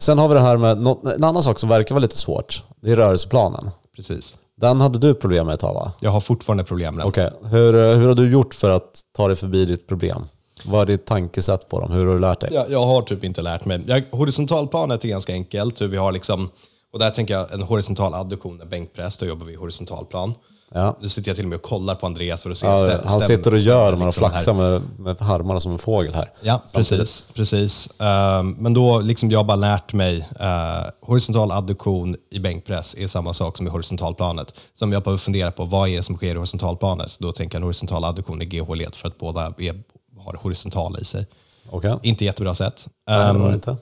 Sen 0.00 0.18
har 0.18 0.28
vi 0.28 0.34
det 0.34 0.40
här 0.40 0.56
med 0.56 0.70
en 1.14 1.24
annan 1.24 1.42
sak 1.42 1.58
som 1.58 1.68
verkar 1.68 1.94
vara 1.94 2.02
lite 2.02 2.16
svårt. 2.16 2.62
Det 2.80 2.92
är 2.92 2.96
rörelseplanen. 2.96 3.70
Precis. 3.96 4.36
Den 4.60 4.80
hade 4.80 4.98
du 4.98 5.14
problem 5.14 5.46
med 5.46 5.54
ett 5.54 5.60
tag 5.60 5.74
va? 5.74 5.92
Jag 6.00 6.10
har 6.10 6.20
fortfarande 6.20 6.64
problem 6.64 6.94
med 6.94 7.04
den. 7.04 7.08
Okej, 7.08 7.30
hur, 7.50 7.74
eh, 7.74 7.96
hur 7.96 8.08
har 8.08 8.14
du 8.14 8.30
gjort 8.32 8.54
för 8.54 8.70
att 8.70 9.00
ta 9.16 9.26
dig 9.28 9.36
förbi 9.36 9.64
ditt 9.64 9.86
problem? 9.86 10.24
Vad 10.64 10.82
är 10.82 10.86
ditt 10.86 11.06
tankesätt 11.06 11.68
på 11.68 11.80
dem? 11.80 11.92
Hur 11.92 12.06
har 12.06 12.14
du 12.14 12.20
lärt 12.20 12.40
dig? 12.40 12.50
Jag, 12.52 12.70
jag 12.70 12.86
har 12.86 13.02
typ 13.02 13.24
inte 13.24 13.42
lärt 13.42 13.64
mig. 13.64 13.80
Jag, 13.86 14.04
horisontalplanet 14.10 15.04
är 15.04 15.08
ganska 15.08 15.32
enkelt. 15.32 15.80
Hur 15.80 15.88
vi 15.88 15.96
har 15.96 16.12
liksom, 16.12 16.50
och 16.92 16.98
där 16.98 17.10
tänker 17.10 17.34
jag 17.34 17.52
en 17.52 17.62
horisontal 17.62 18.14
adduktion, 18.14 18.60
en 18.60 18.68
bänkpress, 18.68 19.18
då 19.18 19.26
jobbar 19.26 19.46
vi 19.46 19.52
i 19.52 19.56
horisontalplan. 19.56 20.34
Ja. 20.74 20.96
Nu 21.00 21.08
sitter 21.08 21.28
jag 21.28 21.36
till 21.36 21.44
och 21.44 21.48
med 21.48 21.56
och 21.56 21.62
kollar 21.62 21.94
på 21.94 22.06
Andreas 22.06 22.42
för 22.42 22.50
att 22.50 22.58
se 22.58 22.66
Ja, 22.66 22.76
stäm- 22.76 23.00
han 23.04 23.20
sitter 23.20 23.52
och 23.54 23.58
gör 23.58 23.92
och 23.92 23.98
liksom 24.04 24.22
här- 24.24 24.30
flaxar 24.30 24.54
med, 24.54 24.82
med 24.98 25.16
armarna 25.22 25.60
som 25.60 25.72
en 25.72 25.78
fågel 25.78 26.14
här. 26.14 26.30
Ja, 26.42 26.62
Samtidigt. 26.66 26.98
precis. 27.00 27.24
precis. 27.34 27.88
Ehm, 28.00 28.50
men 28.58 28.74
då 28.74 28.98
liksom 29.00 29.30
jag 29.30 29.38
har 29.38 29.44
bara 29.44 29.56
lärt 29.56 29.92
mig 29.92 30.18
uh, 30.18 30.90
horisontal 31.02 31.50
adduktion 31.52 32.16
i 32.30 32.38
bänkpress 32.38 32.94
är 32.98 33.06
samma 33.06 33.34
sak 33.34 33.56
som 33.56 33.66
i 33.66 33.70
horisontalplanet. 33.70 34.54
Så 34.74 34.84
om 34.84 34.92
jag 34.92 35.02
behöver 35.02 35.18
fundera 35.18 35.50
på 35.52 35.64
vad 35.64 35.88
är 35.88 35.96
det 35.96 36.02
som 36.02 36.16
sker 36.16 36.34
i 36.34 36.38
horisontalplanet, 36.38 37.16
då 37.20 37.32
tänker 37.32 37.56
jag 37.56 37.60
en 37.60 37.64
horisontal 37.64 38.04
adduktion 38.04 38.42
i 38.42 38.44
GH-led 38.44 38.94
för 38.94 39.08
att 39.08 39.18
båda 39.18 39.40
är, 39.58 39.82
har 40.24 40.38
horisontal 40.42 40.96
i 41.00 41.04
sig. 41.04 41.26
Okej. 41.70 41.94
Inte 42.02 42.24
jättebra 42.24 42.54
sätt. 42.54 42.86
Nej, 43.08 43.18
det 43.18 43.24
var 43.24 43.30
Ehm, 43.40 43.48
det 43.48 43.54
inte. 43.54 43.76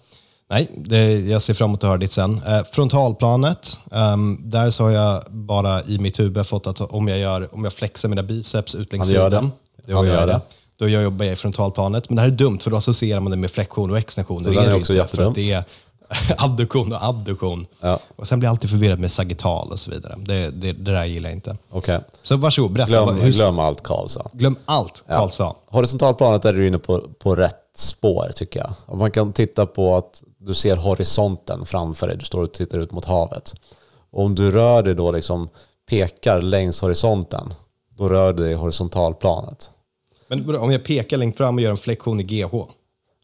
Nej, 0.51 0.71
det, 0.77 1.21
jag 1.21 1.43
ser 1.43 1.55
fram 1.55 1.71
emot 1.71 1.85
att 1.85 1.89
höra 1.89 1.99
ditt 1.99 2.13
sen. 2.13 2.43
Eh, 2.47 2.65
frontalplanet, 2.73 3.81
ehm, 3.93 4.39
där 4.51 4.71
så 4.71 4.85
har 4.85 4.91
jag 4.91 5.25
bara 5.31 5.83
i 5.83 5.99
mitt 5.99 6.21
huvud 6.21 6.47
fått 6.47 6.67
att 6.67 6.81
om 6.81 7.09
jag, 7.09 7.19
gör, 7.19 7.55
om 7.55 7.65
jag 7.65 7.73
flexar 7.73 8.09
mina 8.09 8.23
biceps 8.23 8.75
ut 8.75 8.93
längs 8.93 9.09
sidan, 9.09 9.31
det. 9.31 9.93
då 9.93 9.97
Han 9.97 10.07
gör 10.07 10.15
jag 10.15 10.29
det. 10.29 10.41
Då 10.79 10.89
jag 10.89 11.03
jobbar 11.03 11.25
jag 11.25 11.33
i 11.33 11.37
frontalplanet. 11.37 12.11
Men 12.11 12.17
det 12.17 12.23
här 12.23 12.29
är 12.29 12.35
dumt 12.35 12.59
för 12.59 12.71
då 12.71 12.77
associerar 12.77 13.21
man 13.21 13.31
det 13.31 13.37
med 13.37 13.51
flexion 13.51 13.91
och 13.91 13.99
extension. 13.99 14.45
Så 14.45 14.51
det 14.51 14.61
är 14.61 14.71
det 14.71 14.75
också 14.75 14.93
inte, 14.95 15.17
för 15.17 15.33
det 15.35 15.53
är 15.53 15.65
adduktion 16.39 16.93
och 16.93 17.05
abduktion. 17.05 17.67
Ja. 17.81 17.99
Och 18.17 18.29
sen 18.29 18.39
blir 18.39 18.47
jag 18.47 18.51
alltid 18.51 18.71
förvirrad 18.71 18.99
med 18.99 19.13
sagittal 19.13 19.69
och 19.71 19.79
så 19.79 19.91
vidare. 19.91 20.15
Det, 20.19 20.51
det, 20.51 20.73
det 20.73 20.93
där 20.93 21.05
gillar 21.05 21.31
jag 21.31 21.37
inte. 21.37 21.57
Okej. 21.71 22.01
Så 22.23 22.37
varsågod, 22.37 22.73
berätta. 22.73 22.91
Glöm, 22.91 23.21
hur, 23.21 23.33
glöm 23.33 23.59
allt 23.59 23.83
Karl 23.83 24.09
sa. 24.09 24.31
glöm 24.33 24.57
allt 24.65 25.05
Karl 25.09 25.31
sa. 25.31 25.57
Horisontalplanet 25.67 26.45
är 26.45 26.53
du 26.53 26.67
inne 26.67 26.79
på, 26.79 27.01
på 27.19 27.35
rätt 27.35 27.55
spår 27.77 28.31
tycker 28.37 28.61
jag. 28.61 28.71
Och 28.87 28.99
man 28.99 29.11
kan 29.11 29.33
titta 29.33 29.67
på 29.67 29.97
att 29.97 30.23
du 30.39 30.55
ser 30.55 30.77
horisonten 30.77 31.67
framför 31.67 32.09
dig. 32.09 32.17
Du 32.17 32.25
står 32.25 32.43
och 32.43 32.53
tittar 32.53 32.79
ut 32.79 32.93
mot 32.93 33.05
havet. 33.05 33.55
Och 34.11 34.25
om 34.25 34.35
du 34.35 34.51
rör 34.51 34.83
dig 34.83 34.95
då 34.95 35.13
liksom 35.13 35.49
pekar 35.91 36.43
längs 36.43 36.81
horisonten, 36.81 37.49
då 37.97 38.09
rör 38.09 38.33
du 38.33 38.43
dig 38.43 38.53
i 38.53 38.55
horisontalplanet. 38.55 39.71
Men 40.29 40.57
om 40.57 40.73
jag 40.73 40.85
pekar 40.85 41.17
längst 41.17 41.39
fram 41.39 41.55
och 41.55 41.61
gör 41.61 41.71
en 41.71 41.77
flexion 41.77 42.21
i 42.21 42.23
GH, 42.23 42.55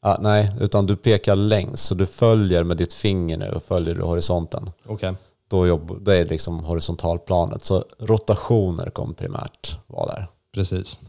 Ah, 0.06 0.16
nej, 0.20 0.50
utan 0.60 0.86
du 0.86 0.96
pekar 0.96 1.36
längs. 1.36 1.82
Så 1.82 1.94
du 1.94 2.06
följer 2.06 2.64
med 2.64 2.76
ditt 2.76 2.92
finger 2.92 3.38
nu, 3.38 3.60
följer 3.68 3.94
du 3.94 4.02
horisonten. 4.02 4.70
Okej. 4.86 5.14
Då, 5.48 5.66
jobb, 5.66 5.98
då 6.00 6.10
är 6.10 6.24
det 6.24 6.30
liksom 6.30 6.64
horisontalplanet. 6.64 7.64
Så 7.64 7.84
rotationer 7.98 8.90
kommer 8.90 9.14
primärt 9.14 9.78
vara 9.86 10.06
där. 10.06 10.26
Precis. 10.54 11.00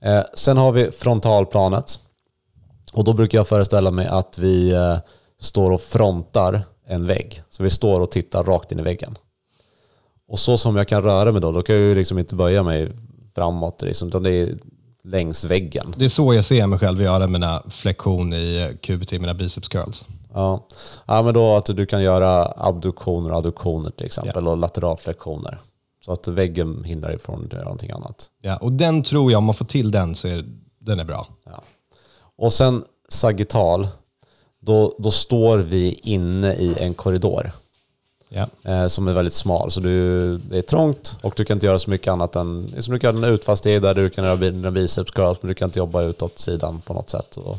Eh, 0.00 0.22
sen 0.34 0.56
har 0.56 0.72
vi 0.72 0.90
frontalplanet. 0.90 1.98
Och 2.92 3.04
då 3.04 3.12
brukar 3.12 3.38
jag 3.38 3.48
föreställa 3.48 3.90
mig 3.90 4.06
att 4.06 4.38
vi 4.38 4.72
eh, 4.72 4.96
står 5.44 5.70
och 5.70 5.80
frontar 5.80 6.62
en 6.86 7.06
vägg. 7.06 7.42
Så 7.50 7.62
vi 7.62 7.70
står 7.70 8.00
och 8.00 8.10
tittar 8.10 8.44
rakt 8.44 8.72
in 8.72 8.78
i 8.78 8.82
väggen. 8.82 9.18
Och 10.28 10.38
så 10.38 10.58
som 10.58 10.76
jag 10.76 10.88
kan 10.88 11.02
röra 11.02 11.32
mig 11.32 11.40
då, 11.40 11.52
då 11.52 11.62
kan 11.62 11.76
jag 11.76 11.84
ju 11.84 11.94
liksom 11.94 12.18
inte 12.18 12.34
böja 12.34 12.62
mig 12.62 12.92
framåt, 13.34 13.82
liksom, 13.82 14.08
utan 14.08 14.22
det 14.22 14.30
är 14.30 14.48
längs 15.04 15.44
väggen. 15.44 15.94
Det 15.96 16.04
är 16.04 16.08
så 16.08 16.34
jag 16.34 16.44
ser 16.44 16.66
mig 16.66 16.78
själv 16.78 17.02
göra 17.02 17.26
mina 17.26 17.62
flexion 17.68 18.32
i 18.32 18.76
QBT, 18.82 19.12
mina 19.12 19.34
biceps 19.34 19.68
curls. 19.68 20.06
Ja. 20.34 20.66
ja, 21.06 21.22
men 21.22 21.34
då 21.34 21.56
att 21.56 21.66
du 21.66 21.86
kan 21.86 22.02
göra 22.02 22.52
abduktioner 22.56 23.30
och 23.30 23.36
adduktioner 23.36 23.90
till 23.90 24.06
exempel 24.06 24.48
och 24.48 24.56
lateralflexioner. 24.56 25.58
Så 26.04 26.12
att 26.12 26.28
väggen 26.28 26.84
hindrar 26.84 27.08
dig 27.08 27.18
från 27.18 27.44
att 27.44 27.52
göra 27.52 27.64
någonting 27.64 27.90
annat. 27.90 28.30
Ja, 28.42 28.56
och 28.56 28.72
den 28.72 29.02
tror 29.02 29.32
jag, 29.32 29.38
om 29.38 29.44
man 29.44 29.54
får 29.54 29.64
till 29.64 29.90
den, 29.90 30.14
så 30.14 30.28
är 30.28 30.44
den 30.78 31.00
är 31.00 31.04
bra. 31.04 31.26
Ja. 31.44 31.62
Och 32.36 32.52
sen 32.52 32.84
sagittal, 33.08 33.88
då, 34.64 34.94
då 34.98 35.10
står 35.10 35.58
vi 35.58 35.98
inne 36.02 36.54
i 36.54 36.74
en 36.80 36.94
korridor 36.94 37.52
Ja. 38.28 38.46
eh, 38.64 38.86
som 38.86 39.08
är 39.08 39.12
väldigt 39.12 39.34
smal. 39.34 39.70
Så 39.70 39.80
du, 39.80 40.38
det 40.38 40.58
är 40.58 40.62
trångt 40.62 41.16
och 41.22 41.34
du 41.36 41.44
kan 41.44 41.56
inte 41.56 41.66
göra 41.66 41.78
så 41.78 41.90
mycket 41.90 42.08
annat 42.08 42.36
än, 42.36 42.74
som 42.82 42.94
du 42.94 43.00
kan 43.00 43.24
utfallssteg 43.24 43.82
där 43.82 43.94
du 43.94 44.10
kan 44.10 44.24
göra 44.24 44.36
dina 44.36 44.70
biceps 44.70 45.10
curls, 45.10 45.38
men 45.42 45.48
du 45.48 45.54
kan 45.54 45.68
inte 45.68 45.78
jobba 45.78 46.02
utåt 46.02 46.38
sidan 46.38 46.80
på 46.80 46.94
något 46.94 47.10
sätt. 47.10 47.36
Och 47.36 47.56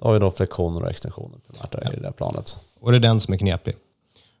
då 0.00 0.06
har 0.06 0.12
vi 0.12 0.18
då 0.18 0.30
flexioner 0.30 0.82
och 0.82 0.90
extensioner 0.90 1.38
primärt 1.52 1.72
där 1.72 1.92
i 1.92 1.96
det 1.96 2.02
där 2.02 2.10
planet. 2.12 2.56
Och 2.80 2.90
det 2.92 2.98
är 2.98 3.00
den 3.00 3.20
som 3.20 3.34
är 3.34 3.38
knepig. 3.38 3.74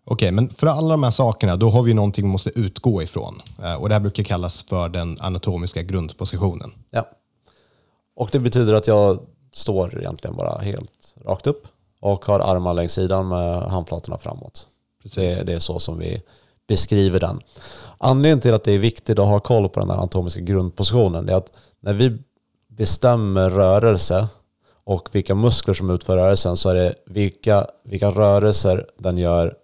Okej, 0.04 0.30
men 0.32 0.48
för 0.50 0.66
alla 0.66 0.88
de 0.88 1.02
här 1.02 1.10
sakerna, 1.10 1.56
då 1.56 1.70
har 1.70 1.82
vi 1.82 1.94
någonting 1.94 2.24
vi 2.24 2.30
måste 2.30 2.50
utgå 2.58 3.02
ifrån. 3.02 3.42
Eh, 3.62 3.74
Och 3.74 3.88
det 3.88 3.94
här 3.94 4.00
brukar 4.00 4.24
kallas 4.24 4.62
för 4.62 4.88
den 4.88 5.18
anatomiska 5.20 5.82
grundpositionen. 5.82 6.72
Ja. 6.90 7.08
Och 8.16 8.28
det 8.32 8.38
betyder 8.38 8.74
att 8.74 8.86
jag 8.86 9.18
står 9.52 9.98
egentligen 9.98 10.36
bara 10.36 10.58
helt 10.58 10.90
rakt 11.24 11.46
upp 11.46 11.66
och 12.00 12.24
har 12.24 12.40
armar 12.40 12.74
längs 12.74 12.92
sidan 12.92 13.28
med 13.28 13.62
handflatorna 13.62 14.18
framåt. 14.18 14.66
Precis. 15.02 15.38
Det, 15.38 15.44
det 15.44 15.52
är 15.52 15.58
så 15.58 15.78
som 15.78 15.98
vi 15.98 16.22
beskriver 16.68 17.20
den. 17.20 17.40
Anledningen 17.98 18.40
till 18.40 18.54
att 18.54 18.64
det 18.64 18.72
är 18.72 18.78
viktigt 18.78 19.18
att 19.18 19.26
ha 19.26 19.40
koll 19.40 19.68
på 19.68 19.80
den 19.80 19.90
här 19.90 19.96
anatomiska 19.96 20.40
grundpositionen 20.40 21.28
är 21.28 21.34
att 21.34 21.52
när 21.80 21.94
vi 21.94 22.18
bestämmer 22.68 23.50
rörelse 23.50 24.28
och 24.84 25.08
vilka 25.12 25.34
muskler 25.34 25.74
som 25.74 25.90
utför 25.90 26.16
rörelsen 26.16 26.56
så 26.56 26.68
är 26.68 26.74
det 26.74 26.94
vilka, 27.06 27.66
vilka 27.84 28.10
rörelser 28.10 28.86
den 28.98 29.18
gör 29.18 29.54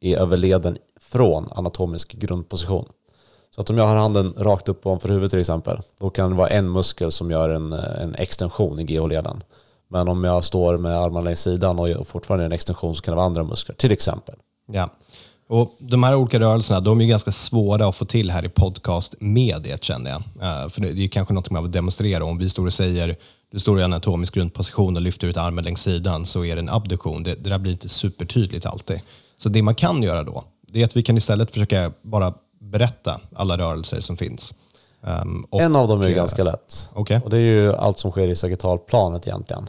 i 0.00 0.14
överleden 0.14 0.78
från 1.00 1.48
anatomisk 1.50 2.12
grundposition. 2.12 2.88
Så 3.54 3.60
att 3.60 3.70
om 3.70 3.78
jag 3.78 3.86
har 3.86 3.96
handen 3.96 4.34
rakt 4.36 4.68
upp 4.68 4.86
ovanför 4.86 5.08
huvudet 5.08 5.30
till 5.30 5.40
exempel, 5.40 5.80
då 5.98 6.10
kan 6.10 6.30
det 6.30 6.36
vara 6.36 6.48
en 6.48 6.72
muskel 6.72 7.12
som 7.12 7.30
gör 7.30 7.50
en, 7.50 7.72
en 7.72 8.14
extension 8.14 8.78
i 8.78 8.84
GH-leden. 8.84 9.42
Men 9.90 10.08
om 10.08 10.24
jag 10.24 10.44
står 10.44 10.78
med 10.78 10.98
armarna 10.98 11.24
längs 11.24 11.40
sidan 11.40 11.78
och 11.78 12.08
fortfarande 12.08 12.44
är 12.44 12.46
en 12.46 12.52
extension 12.52 12.94
så 12.94 13.02
kan 13.02 13.12
det 13.12 13.16
vara 13.16 13.26
andra 13.26 13.44
muskler, 13.44 13.74
till 13.74 13.92
exempel. 13.92 14.34
Ja. 14.72 14.90
Och 15.48 15.76
de 15.78 16.02
här 16.02 16.14
olika 16.14 16.40
rörelserna 16.40 16.80
de 16.80 17.00
är 17.00 17.06
ganska 17.06 17.32
svåra 17.32 17.88
att 17.88 17.96
få 17.96 18.04
till 18.04 18.30
här 18.30 18.44
i 18.44 18.48
podcastmediet 18.48 19.84
känner 19.84 20.10
jag. 20.10 20.22
Eh, 20.42 20.68
för 20.68 20.80
det 20.80 21.04
är 21.04 21.08
kanske 21.08 21.34
något 21.34 21.50
man 21.50 21.62
vill 21.62 21.72
demonstrera. 21.72 22.24
Om 22.24 22.38
vi 22.38 22.48
står 22.48 22.66
och 22.66 22.72
säger 22.72 23.16
du 23.52 23.58
står 23.58 23.80
i 23.80 23.82
anatomisk 23.82 24.34
grundposition 24.34 24.96
och 24.96 25.02
lyfter 25.02 25.26
ut 25.26 25.36
armen 25.36 25.64
längs 25.64 25.82
sidan 25.82 26.26
så 26.26 26.44
är 26.44 26.56
det 26.56 26.60
en 26.60 26.68
abduktion. 26.68 27.22
Det, 27.22 27.34
det 27.34 27.50
där 27.50 27.58
blir 27.58 27.72
inte 27.72 27.88
supertydligt 27.88 28.66
alltid. 28.66 29.00
Så 29.36 29.48
det 29.48 29.62
man 29.62 29.74
kan 29.74 30.02
göra 30.02 30.24
då, 30.24 30.44
det 30.68 30.80
är 30.80 30.84
att 30.84 30.96
vi 30.96 31.02
kan 31.02 31.16
istället 31.16 31.50
försöka 31.50 31.92
bara 32.02 32.34
berätta 32.60 33.20
alla 33.36 33.58
rörelser 33.58 34.00
som 34.00 34.16
finns. 34.16 34.54
Ehm, 35.02 35.44
och, 35.50 35.60
en 35.60 35.76
av 35.76 35.88
dem 35.88 36.02
är 36.02 36.06
ju 36.06 36.12
eh, 36.12 36.16
ganska 36.16 36.44
lätt. 36.44 36.90
Okej. 36.92 37.20
Och 37.24 37.30
det 37.30 37.36
är 37.36 37.40
ju 37.40 37.72
allt 37.72 38.00
som 38.00 38.10
sker 38.10 38.28
i 38.28 38.36
sagittalplanet 38.36 39.26
egentligen. 39.26 39.68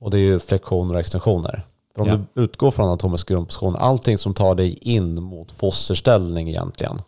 Och 0.00 0.10
det 0.10 0.16
är 0.18 0.20
ju 0.20 0.40
flexioner 0.40 0.94
och 0.94 1.00
extensioner. 1.00 1.62
För 1.94 2.02
om 2.02 2.08
Ja. 2.08 2.18
du 2.34 2.42
utgår 2.42 2.70
från 2.70 2.86
anatomisk 2.86 3.28
grundposition, 3.28 3.76
allting 3.76 4.18
som 4.18 4.34
tar 4.34 4.54
dig 4.54 4.78
in 4.80 5.22
mot 5.22 5.52
fosterställning 5.52 6.48
egentligen 6.48 7.02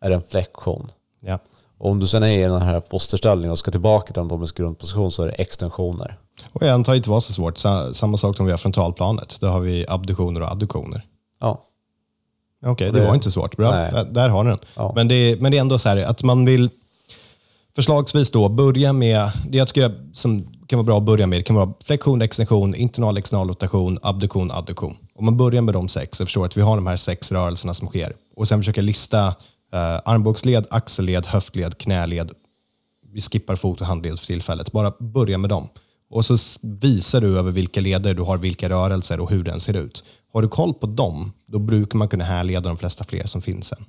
är 0.00 0.10
en 0.10 0.22
flexion. 0.22 0.90
Ja. 1.20 1.38
Och 1.78 1.90
om 1.90 2.00
du 2.00 2.06
sen 2.06 2.22
är 2.22 2.28
i 2.38 2.42
den 2.42 2.62
här 2.62 2.82
fosterställningen 2.90 3.52
och 3.52 3.58
ska 3.58 3.70
tillbaka 3.70 4.12
till 4.12 4.20
anatomisk 4.20 4.56
grundposition 4.56 5.12
så 5.12 5.22
är 5.22 5.26
det 5.26 5.32
extensioner. 5.32 6.18
Och 6.52 6.62
jag 6.62 6.70
antar 6.70 6.94
inte 6.94 7.10
var 7.10 7.20
så 7.20 7.32
svårt. 7.32 7.58
Sa, 7.58 7.92
samma 7.94 8.16
sak 8.16 8.36
som 8.36 8.46
vi 8.46 8.52
har 8.52 8.58
frontalplanet. 8.58 9.36
Då 9.40 9.46
har 9.46 9.60
vi 9.60 9.84
abduktioner 9.88 10.40
och 10.40 10.50
adduktioner. 10.52 11.06
Ja, 11.40 11.64
Okej, 12.66 12.92
det, 12.92 13.00
det- 13.00 13.06
var 13.06 13.14
inte 13.14 13.30
svårt. 13.30 13.56
Bra, 13.56 13.70
där, 13.70 14.04
där 14.04 14.28
har 14.28 14.44
ni 14.44 14.50
den. 14.50 14.58
Ja. 14.74 14.92
Men, 14.94 15.08
det, 15.08 15.40
men 15.40 15.52
det 15.52 15.58
är 15.58 15.60
ändå 15.60 15.78
så 15.78 15.88
här 15.88 15.96
att 15.96 16.22
man 16.22 16.44
vill 16.44 16.70
förslagsvis 17.76 18.30
då 18.30 18.48
börja 18.48 18.92
med, 18.92 19.30
det 19.48 19.58
jag 19.58 19.68
tycker 19.68 20.08
som 20.12 20.46
kan 20.68 20.76
vara 20.78 20.86
bra 20.86 20.98
att 20.98 21.04
börja 21.04 21.26
med, 21.26 21.38
det 21.38 21.42
kan 21.42 21.56
vara 21.56 21.72
flexion, 21.84 22.22
extension, 22.22 22.74
internal, 22.74 23.16
external 23.16 23.48
rotation, 23.48 23.98
abduktion, 24.02 24.50
adduktion. 24.50 24.96
Om 25.14 25.24
man 25.24 25.36
börjar 25.36 25.62
med 25.62 25.74
de 25.74 25.88
sex 25.88 26.20
och 26.20 26.26
förstår 26.26 26.46
att 26.46 26.56
vi 26.56 26.60
har 26.60 26.76
de 26.76 26.86
här 26.86 26.96
sex 26.96 27.32
rörelserna 27.32 27.74
som 27.74 27.88
sker 27.88 28.12
och 28.36 28.48
sen 28.48 28.58
försöker 28.58 28.82
lista 28.82 29.26
eh, 29.72 30.00
armbågsled, 30.04 30.66
axelled, 30.70 31.26
höftled, 31.26 31.78
knäled. 31.78 32.32
Vi 33.12 33.20
skippar 33.20 33.56
fot 33.56 33.80
och 33.80 33.86
handled 33.86 34.18
för 34.18 34.26
tillfället. 34.26 34.72
Bara 34.72 34.92
börja 35.00 35.38
med 35.38 35.50
dem. 35.50 35.68
Och 36.10 36.24
så 36.24 36.36
visar 36.62 37.20
du 37.20 37.38
över 37.38 37.52
vilka 37.52 37.80
leder 37.80 38.14
du 38.14 38.22
har, 38.22 38.38
vilka 38.38 38.68
rörelser 38.68 39.20
och 39.20 39.30
hur 39.30 39.44
den 39.44 39.60
ser 39.60 39.76
ut. 39.76 40.04
Har 40.32 40.42
du 40.42 40.48
koll 40.48 40.74
på 40.74 40.86
dem, 40.86 41.32
då 41.46 41.58
brukar 41.58 41.98
man 41.98 42.08
kunna 42.08 42.24
härleda 42.24 42.68
de 42.68 42.76
flesta 42.76 43.04
fler 43.04 43.26
som 43.26 43.42
finns 43.42 43.66
sen. 43.66 43.84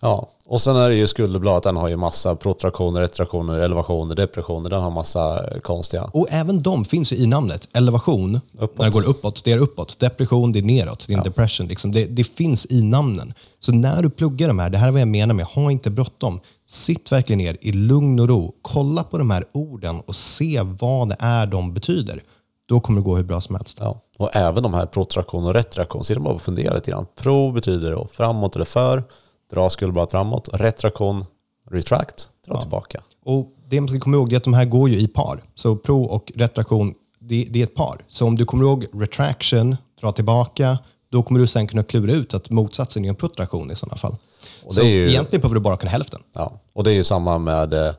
Ja, 0.00 0.28
och 0.46 0.62
sen 0.62 0.76
är 0.76 0.90
det 0.90 0.96
ju 0.96 1.06
skulderbladet, 1.06 1.62
den 1.62 1.76
har 1.76 1.88
ju 1.88 1.96
massa 1.96 2.36
protraktioner, 2.36 3.00
retraktioner, 3.00 3.58
elevationer, 3.58 4.14
depressioner, 4.14 4.70
den 4.70 4.80
har 4.80 4.90
massa 4.90 5.50
eh, 5.54 5.60
konstiga. 5.60 6.04
Och 6.04 6.26
även 6.30 6.62
de 6.62 6.84
finns 6.84 7.12
ju 7.12 7.16
i 7.16 7.26
namnet. 7.26 7.68
Elevation, 7.72 8.40
Uppåt. 8.58 8.78
när 8.78 8.84
det 8.84 8.90
går 8.90 9.08
uppåt, 9.08 9.44
det 9.44 9.52
är 9.52 9.58
uppåt. 9.58 9.98
Depression, 9.98 10.52
det 10.52 10.58
är 10.58 10.62
neråt. 10.62 11.04
Det 11.06 11.14
är 11.14 11.18
en 11.18 11.24
depression. 11.24 11.66
Liksom. 11.66 11.92
Det, 11.92 12.04
det 12.04 12.24
finns 12.24 12.66
i 12.70 12.82
namnen. 12.82 13.34
Så 13.60 13.72
när 13.72 14.02
du 14.02 14.10
pluggar 14.10 14.48
de 14.48 14.58
här, 14.58 14.70
det 14.70 14.78
här 14.78 14.88
är 14.88 14.92
vad 14.92 15.00
jag 15.00 15.08
menar 15.08 15.34
med 15.34 15.44
ha 15.44 15.70
inte 15.70 15.90
bråttom. 15.90 16.40
Sitt 16.68 17.12
verkligen 17.12 17.38
ner 17.38 17.56
i 17.60 17.72
lugn 17.72 18.20
och 18.20 18.28
ro. 18.28 18.54
Kolla 18.62 19.02
på 19.02 19.18
de 19.18 19.30
här 19.30 19.44
orden 19.52 20.00
och 20.06 20.16
se 20.16 20.60
vad 20.62 21.08
det 21.08 21.16
är 21.18 21.46
de 21.46 21.74
betyder. 21.74 22.22
Då 22.68 22.80
kommer 22.80 23.00
det 23.00 23.04
gå 23.04 23.16
hur 23.16 23.24
bra 23.24 23.40
som 23.40 23.54
helst. 23.54 23.78
Ja. 23.80 24.00
Och 24.18 24.36
även 24.36 24.62
de 24.62 24.74
här 24.74 24.86
protraktion 24.86 25.44
och 25.44 25.54
retraktion, 25.54 26.02
det 26.08 26.20
bara 26.20 26.36
att 26.36 26.42
fundera 26.42 26.74
lite 26.74 26.90
grann. 26.90 27.06
Pro 27.16 27.52
betyder 27.52 27.92
då 27.92 28.06
framåt 28.12 28.56
eller 28.56 28.64
för, 28.64 29.04
dra 29.50 29.70
skulderbladet 29.70 30.10
framåt. 30.10 30.48
Retraktion, 30.52 31.24
retract, 31.70 32.28
dra 32.46 32.60
tillbaka. 32.60 33.00
Och 33.24 33.54
Det 33.68 33.80
man 33.80 33.88
ska 33.88 33.98
komma 34.00 34.16
ihåg 34.16 34.32
är 34.32 34.36
att 34.36 34.44
de 34.44 34.54
här 34.54 34.64
går 34.64 34.88
ju 34.90 34.98
i 35.00 35.08
par. 35.08 35.42
Så 35.54 35.76
pro 35.76 36.02
och 36.04 36.32
retraktion, 36.34 36.94
det, 37.18 37.46
det 37.50 37.58
är 37.60 37.64
ett 37.64 37.74
par. 37.74 38.00
Så 38.08 38.26
om 38.26 38.36
du 38.36 38.44
kommer 38.44 38.64
ihåg 38.64 38.86
retraction, 38.92 39.76
dra 40.00 40.12
tillbaka, 40.12 40.78
då 41.10 41.22
kommer 41.22 41.40
du 41.40 41.46
sen 41.46 41.66
kunna 41.66 41.82
klura 41.82 42.12
ut 42.12 42.34
att 42.34 42.50
motsatsen 42.50 43.04
är 43.04 43.08
en 43.08 43.14
protraktion 43.14 43.70
i 43.70 43.74
sådana 43.76 43.96
fall. 43.96 44.16
Och 44.64 44.74
så 44.74 44.82
ju- 44.82 45.08
egentligen 45.10 45.40
behöver 45.40 45.54
du 45.54 45.60
bara 45.60 45.76
kunna 45.76 45.90
hälften. 45.90 46.20
Ja. 46.34 46.52
Och 46.72 46.84
det 46.84 46.90
är 46.90 46.94
ju 46.94 47.04
samma 47.04 47.38
med 47.38 47.72
eh, 47.74 47.92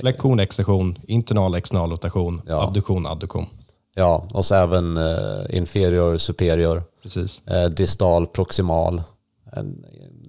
Flexion, 0.00 0.40
extension, 0.40 0.98
internal, 1.08 1.54
external 1.54 1.90
rotation, 1.90 2.42
Ja. 2.46 2.62
abduktion, 2.68 3.06
adduktion. 3.06 3.46
ja, 3.94 4.28
och 4.34 4.44
så 4.44 4.54
även 4.54 4.96
eh, 4.96 5.56
inferior, 5.56 6.18
superior, 6.18 6.82
Precis. 7.02 7.40
eh, 7.46 7.64
distal, 7.70 8.26
proximal. 8.26 9.02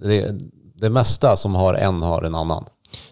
Det, 0.00 0.34
det 0.74 0.90
mesta 0.90 1.36
som 1.36 1.54
har 1.54 1.74
en 1.74 2.02
har 2.02 2.22
en 2.22 2.34
annan. 2.34 2.64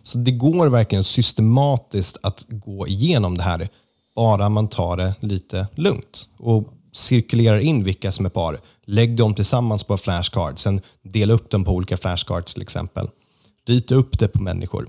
Så 0.02 0.18
det 0.18 0.30
går 0.30 0.68
verkligen 0.68 1.04
systematiskt 1.04 2.16
att 2.22 2.44
gå 2.48 2.86
igenom 2.86 3.36
det 3.36 3.42
här, 3.42 3.68
bara 4.14 4.48
man 4.48 4.68
tar 4.68 4.96
det 4.96 5.14
lite 5.20 5.66
lugnt 5.74 6.28
och 6.38 6.72
cirkulerar 6.92 7.58
in 7.58 7.84
vilka 7.84 8.12
som 8.12 8.26
är 8.26 8.30
par. 8.30 8.60
Lägg 8.84 9.16
dem 9.16 9.34
tillsammans 9.34 9.84
på 9.84 9.96
flashcards, 9.96 10.62
sen 10.62 10.80
dela 11.02 11.34
upp 11.34 11.50
dem 11.50 11.64
på 11.64 11.72
olika 11.72 11.96
flashcards 11.96 12.54
till 12.54 12.62
exempel. 12.62 13.08
Rita 13.66 13.94
upp 13.94 14.18
det 14.18 14.28
på 14.28 14.42
människor. 14.42 14.88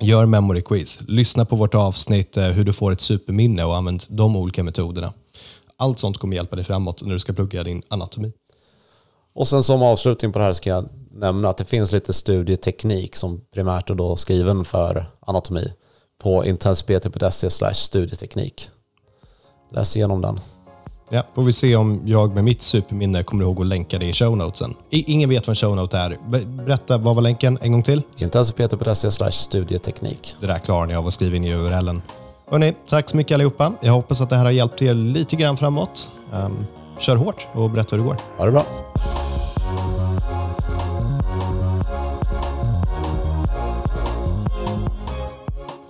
Gör 0.00 0.26
memory 0.26 0.62
quiz. 0.62 0.98
Lyssna 1.08 1.44
på 1.44 1.56
vårt 1.56 1.74
avsnitt 1.74 2.36
eh, 2.36 2.46
hur 2.46 2.64
du 2.64 2.72
får 2.72 2.92
ett 2.92 3.00
superminne 3.00 3.64
och 3.64 3.76
använd 3.76 4.02
de 4.08 4.36
olika 4.36 4.62
metoderna. 4.62 5.12
Allt 5.76 5.98
sånt 5.98 6.18
kommer 6.18 6.36
hjälpa 6.36 6.56
dig 6.56 6.64
framåt 6.64 7.02
när 7.02 7.12
du 7.12 7.18
ska 7.18 7.32
plugga 7.32 7.64
din 7.64 7.82
anatomi. 7.88 8.32
Och 9.40 9.48
sen 9.48 9.62
som 9.62 9.82
avslutning 9.82 10.32
på 10.32 10.38
det 10.38 10.44
här 10.44 10.52
ska 10.52 10.70
jag 10.70 10.88
nämna 11.12 11.48
att 11.48 11.56
det 11.56 11.64
finns 11.64 11.92
lite 11.92 12.12
studieteknik 12.12 13.16
som 13.16 13.40
primärt 13.54 13.90
är 13.90 13.94
då 13.94 14.16
skriven 14.16 14.64
för 14.64 15.06
anatomi 15.26 15.72
på 16.22 16.44
intensipeter.se 16.44 17.50
slash 17.50 17.74
studieteknik. 17.74 18.68
Läs 19.72 19.96
igenom 19.96 20.22
den. 20.22 20.40
Ja, 21.10 21.22
får 21.34 21.42
vi 21.42 21.52
se 21.52 21.76
om 21.76 22.02
jag 22.04 22.34
med 22.34 22.44
mitt 22.44 22.62
superminne 22.62 23.22
kommer 23.22 23.44
ihåg 23.44 23.60
att 23.60 23.66
länka 23.66 23.98
det 23.98 24.06
i 24.06 24.12
show 24.12 24.36
notesen. 24.36 24.74
I, 24.90 25.12
ingen 25.12 25.28
vet 25.28 25.46
vad 25.46 25.52
en 25.52 25.56
show 25.56 25.76
note 25.76 25.98
är. 25.98 26.16
Be- 26.28 26.46
Berätta, 26.46 26.98
vad 26.98 27.14
var 27.14 27.22
länken 27.22 27.58
en 27.62 27.72
gång 27.72 27.82
till? 27.82 28.02
Intensipeter.se 28.16 29.12
slash 29.12 29.30
studieteknik. 29.30 30.34
Det 30.40 30.46
där 30.46 30.58
klarar 30.58 30.86
ni 30.86 30.94
av 30.94 31.06
att 31.06 31.12
skriva 31.12 31.36
in 31.36 31.44
i 31.44 31.54
URLen. 31.54 32.02
Hörrni, 32.50 32.74
tack 32.88 33.10
så 33.10 33.16
mycket 33.16 33.34
allihopa. 33.34 33.72
Jag 33.80 33.92
hoppas 33.92 34.20
att 34.20 34.30
det 34.30 34.36
här 34.36 34.44
har 34.44 34.52
hjälpt 34.52 34.82
er 34.82 34.94
lite 34.94 35.36
grann 35.36 35.56
framåt. 35.56 36.10
Um, 36.32 36.66
kör 36.98 37.16
hårt 37.16 37.46
och 37.52 37.70
berätta 37.70 37.96
hur 37.96 38.02
det 38.02 38.08
går. 38.08 38.16
Ha 38.36 38.44
det 38.46 38.52
bra. 38.52 38.64